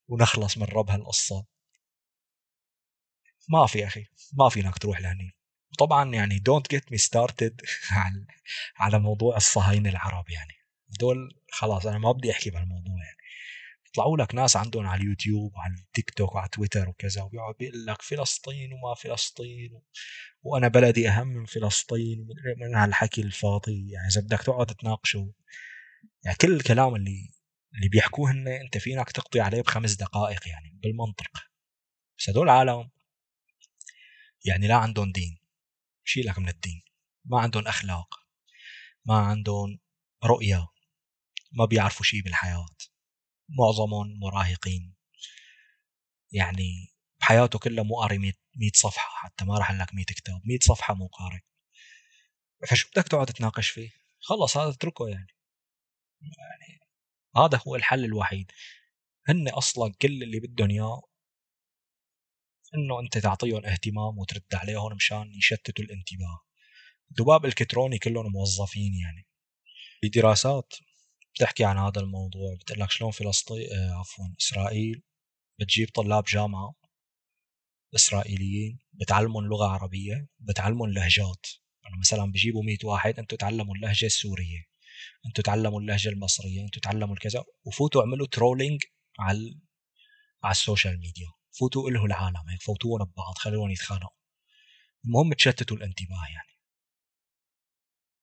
ونخلص 0.07 0.57
من 0.57 0.63
رب 0.63 0.89
هالقصة. 0.89 1.45
ما 3.49 3.67
في 3.67 3.87
أخي 3.87 4.05
ما 4.33 4.49
فينك 4.49 4.77
تروح 4.77 4.99
لهني. 4.99 5.37
طبعا 5.79 6.13
يعني 6.13 6.39
don't 6.39 6.69
get 6.69 6.91
me 6.91 6.97
started 6.97 7.61
على 8.77 8.99
موضوع 8.99 9.37
الصهاينة 9.37 9.89
العرب 9.89 10.29
يعني. 10.29 10.53
دول 10.89 11.41
خلاص 11.51 11.85
أنا 11.85 11.97
ما 11.97 12.11
بدي 12.11 12.31
أحكي 12.31 12.49
بهالموضوع 12.49 12.95
يعني. 13.05 13.17
يطلعوا 13.87 14.17
لك 14.17 14.35
ناس 14.35 14.57
عندهم 14.57 14.87
على 14.87 15.01
اليوتيوب 15.01 15.55
وعلى 15.55 15.73
التيك 15.73 16.09
توك 16.09 16.35
وعلى 16.35 16.49
تويتر 16.49 16.89
وكذا 16.89 17.21
وبيقعد 17.23 17.55
بيقول 17.59 17.85
لك 17.85 18.01
فلسطين 18.01 18.73
وما 18.73 18.95
فلسطين 18.95 19.73
و... 19.73 19.83
وأنا 20.43 20.67
بلدي 20.67 21.09
أهم 21.09 21.27
من 21.27 21.45
فلسطين 21.45 22.27
من 22.57 22.75
هالحكي 22.75 23.21
الفاضي 23.21 23.91
يعني. 23.91 24.07
إذا 24.07 24.21
بدك 24.21 24.41
تقعد 24.41 24.65
تناقشه 24.67 25.33
يعني 26.23 26.37
كل 26.41 26.53
الكلام 26.53 26.95
اللي 26.95 27.29
اللي 27.75 27.89
بيحكوه 27.89 28.31
هن 28.31 28.47
أنت 28.47 28.77
فينك 28.77 29.11
تقضي 29.11 29.41
عليه 29.41 29.61
بخمس 29.61 29.95
دقائق 29.95 30.47
يعني 30.47 30.79
بالمنطق. 30.83 31.31
بس 32.17 32.29
هدول 32.29 32.43
العالم 32.49 32.89
يعني 34.45 34.67
لا 34.67 34.75
عندهم 34.75 35.11
دين. 35.11 35.39
شيلك 36.03 36.39
من 36.39 36.49
الدين. 36.49 36.81
ما 37.25 37.39
عندهم 37.39 37.67
أخلاق. 37.67 38.07
ما 39.05 39.15
عندهم 39.15 39.79
رؤية. 40.23 40.67
ما 41.51 41.65
بيعرفوا 41.65 42.05
شيء 42.05 42.21
بالحياة. 42.21 42.65
معظمهم 43.49 44.19
مراهقين. 44.19 44.95
يعني 46.31 46.93
بحياته 47.19 47.59
كلها 47.59 47.83
مو 47.83 48.01
قاري 48.01 48.17
100 48.17 48.33
صفحة 48.75 49.09
حتى 49.15 49.45
ما 49.45 49.57
راح 49.57 49.71
لك 49.71 49.93
100 49.93 50.05
كتاب. 50.05 50.41
100 50.45 50.59
صفحة 50.61 50.93
مو 50.93 51.07
قاري. 51.07 51.41
فشو 52.69 52.87
بدك 52.89 53.07
تقعد 53.07 53.27
تناقش 53.27 53.69
فيه؟ 53.69 53.89
خلص 54.19 54.57
هذا 54.57 54.69
اتركه 54.69 55.09
يعني. 55.09 55.27
يعني 56.21 56.79
هذا 57.37 57.61
هو 57.67 57.75
الحل 57.75 58.05
الوحيد. 58.05 58.51
هن 59.27 59.49
أصلا 59.49 59.93
كل 60.01 60.23
اللي 60.23 60.39
بدهم 60.39 60.69
إياه 60.69 61.01
إنه 62.75 62.99
أنت 62.99 63.17
تعطيهم 63.17 63.65
اهتمام 63.65 64.17
وترد 64.17 64.55
عليهم 64.55 64.95
مشان 64.95 65.33
يشتتوا 65.33 65.85
الانتباه. 65.85 66.39
دباب 67.09 67.45
الكتروني 67.45 67.99
كلهم 67.99 68.31
موظفين 68.31 68.95
يعني. 68.95 69.27
بدراسات. 70.03 70.73
بتحكي 71.37 71.65
عن 71.65 71.77
هذا 71.77 72.01
الموضوع 72.01 72.55
بتقول 72.55 72.79
لك 72.79 72.91
شلون 72.91 73.11
فلسطين 73.11 73.71
آه 73.73 73.91
عفوا 73.99 74.25
إسرائيل 74.41 75.01
بتجيب 75.59 75.89
طلاب 75.95 76.23
جامعة 76.23 76.73
إسرائيليين 77.95 78.79
بتعلمهم 78.93 79.45
لغة 79.45 79.67
عربية 79.67 80.27
بتعلمهم 80.39 80.89
لهجات. 80.89 81.45
يعني 81.83 81.97
مثلا 81.99 82.31
بجيبوا 82.31 82.63
100 82.63 82.77
واحد 82.83 83.19
أنتم 83.19 83.37
تعلموا 83.37 83.75
اللهجة 83.75 84.05
السورية 84.05 84.63
أنتم 85.25 85.43
تعلموا 85.43 85.81
اللهجة 85.81 86.09
المصرية 86.09 86.61
أنتم 86.61 86.79
تعلموا 86.81 87.13
الكذا 87.15 87.43
وفوتوا 87.65 88.01
اعملوا 88.01 88.27
ترولينج 88.27 88.81
على 89.19 89.59
على 90.43 90.51
ال 90.51 90.58
social 90.58 90.99
media. 90.99 91.27
فوتوا 91.59 91.89
إلهوا 91.89 92.07
العالم 92.07 92.49
هيك 92.49 92.61
فوتوهم 92.61 93.03
ببعض 93.05 93.37
خلوهم 93.37 93.71
يتخانقوا. 93.71 94.17
المهم 95.05 95.33
تشتتوا 95.33 95.77
الانتباه 95.77 96.25
يعني. 96.33 96.56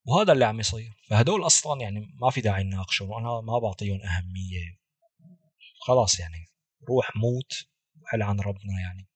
وهذا 0.07 0.33
اللي 0.33 0.45
عم 0.45 0.61
يصير. 0.61 0.97
فهدول 1.11 1.47
أصلا 1.47 1.81
يعني 1.81 2.17
ما 2.21 2.31
في 2.31 2.41
داعي 2.41 2.63
نناقشهم 2.63 3.11
وأنا 3.11 3.41
ما 3.41 3.59
بعطيهم 3.59 4.01
أهمية. 4.03 4.79
خلاص 5.81 6.21
يعني 6.21 6.47
روح 6.89 7.17
موت 7.17 7.53
وحل 8.03 8.23
عن 8.23 8.41
ربنا 8.41 8.81
يعني. 8.81 9.09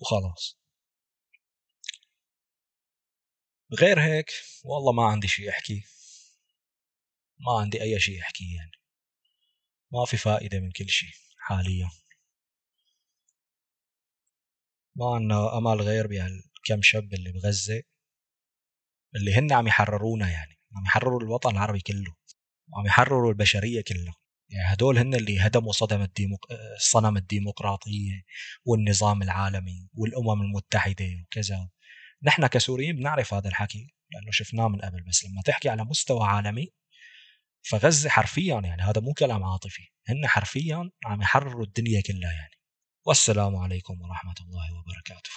وخلاص. 0.00 0.58
غير 3.80 4.00
هيك 4.00 4.30
والله 4.64 4.92
ما 4.92 5.06
عندي 5.06 5.28
شيء 5.28 5.50
أحكي. 5.50 5.84
ما 7.38 7.60
عندي 7.60 7.82
أي 7.82 8.00
شيء 8.00 8.20
احكيه 8.22 8.56
يعني. 8.56 8.72
ما 9.92 10.04
في 10.04 10.16
فائدة 10.16 10.60
من 10.60 10.70
كل 10.70 10.88
شيء 10.88 11.10
حاليا. 11.38 11.90
ما 14.96 15.14
عنا 15.14 15.58
أمل 15.58 15.80
غير 15.80 16.06
بهالكم 16.06 16.82
شاب 16.82 17.14
اللي 17.14 17.32
بغزة. 17.32 17.82
اللي 19.16 19.34
هن 19.34 19.52
عم 19.52 19.66
يحررونا 19.66 20.30
يعني 20.30 20.58
عم 20.76 20.84
يحرروا 20.84 21.20
الوطن 21.20 21.50
العربي 21.50 21.80
كله 21.80 22.14
وعم 22.72 22.86
يحرروا 22.86 23.30
البشرية 23.30 23.80
كلها. 23.80 24.14
يعني 24.48 24.74
هدول 24.74 24.98
هن 24.98 25.14
اللي 25.14 25.40
هدموا 25.40 25.72
صدم 25.72 26.02
الديمق... 26.02 26.46
صنم 26.78 27.16
الديمقراطية 27.16 28.24
والنظام 28.64 29.22
العالمي 29.22 29.88
والأمم 29.94 30.42
المتحدة 30.42 31.08
وكذا. 31.24 31.68
نحن 32.22 32.46
كسوريين 32.46 32.96
بنعرف 32.96 33.34
هذا 33.34 33.48
الحكي 33.48 33.94
لأنه 34.10 34.30
شفناه 34.30 34.68
من 34.68 34.80
قبل 34.80 35.02
بس 35.02 35.24
لما 35.24 35.42
تحكي 35.42 35.68
على 35.68 35.84
مستوى 35.84 36.26
عالمي 36.28 36.72
فغزة 37.62 38.10
حرفيا 38.10 38.60
يعني 38.60 38.82
هذا 38.82 39.00
مو 39.00 39.12
كلام 39.12 39.44
عاطفي. 39.44 39.88
هن 40.08 40.26
حرفيا 40.26 40.90
عم 41.06 41.22
يحرروا 41.22 41.64
الدنيا 41.64 42.00
كلها 42.00 42.32
يعني. 42.32 42.54
والسلام 43.06 43.56
عليكم 43.56 44.00
ورحمة 44.00 44.34
الله 44.40 44.74
وبركاته. 44.78 45.30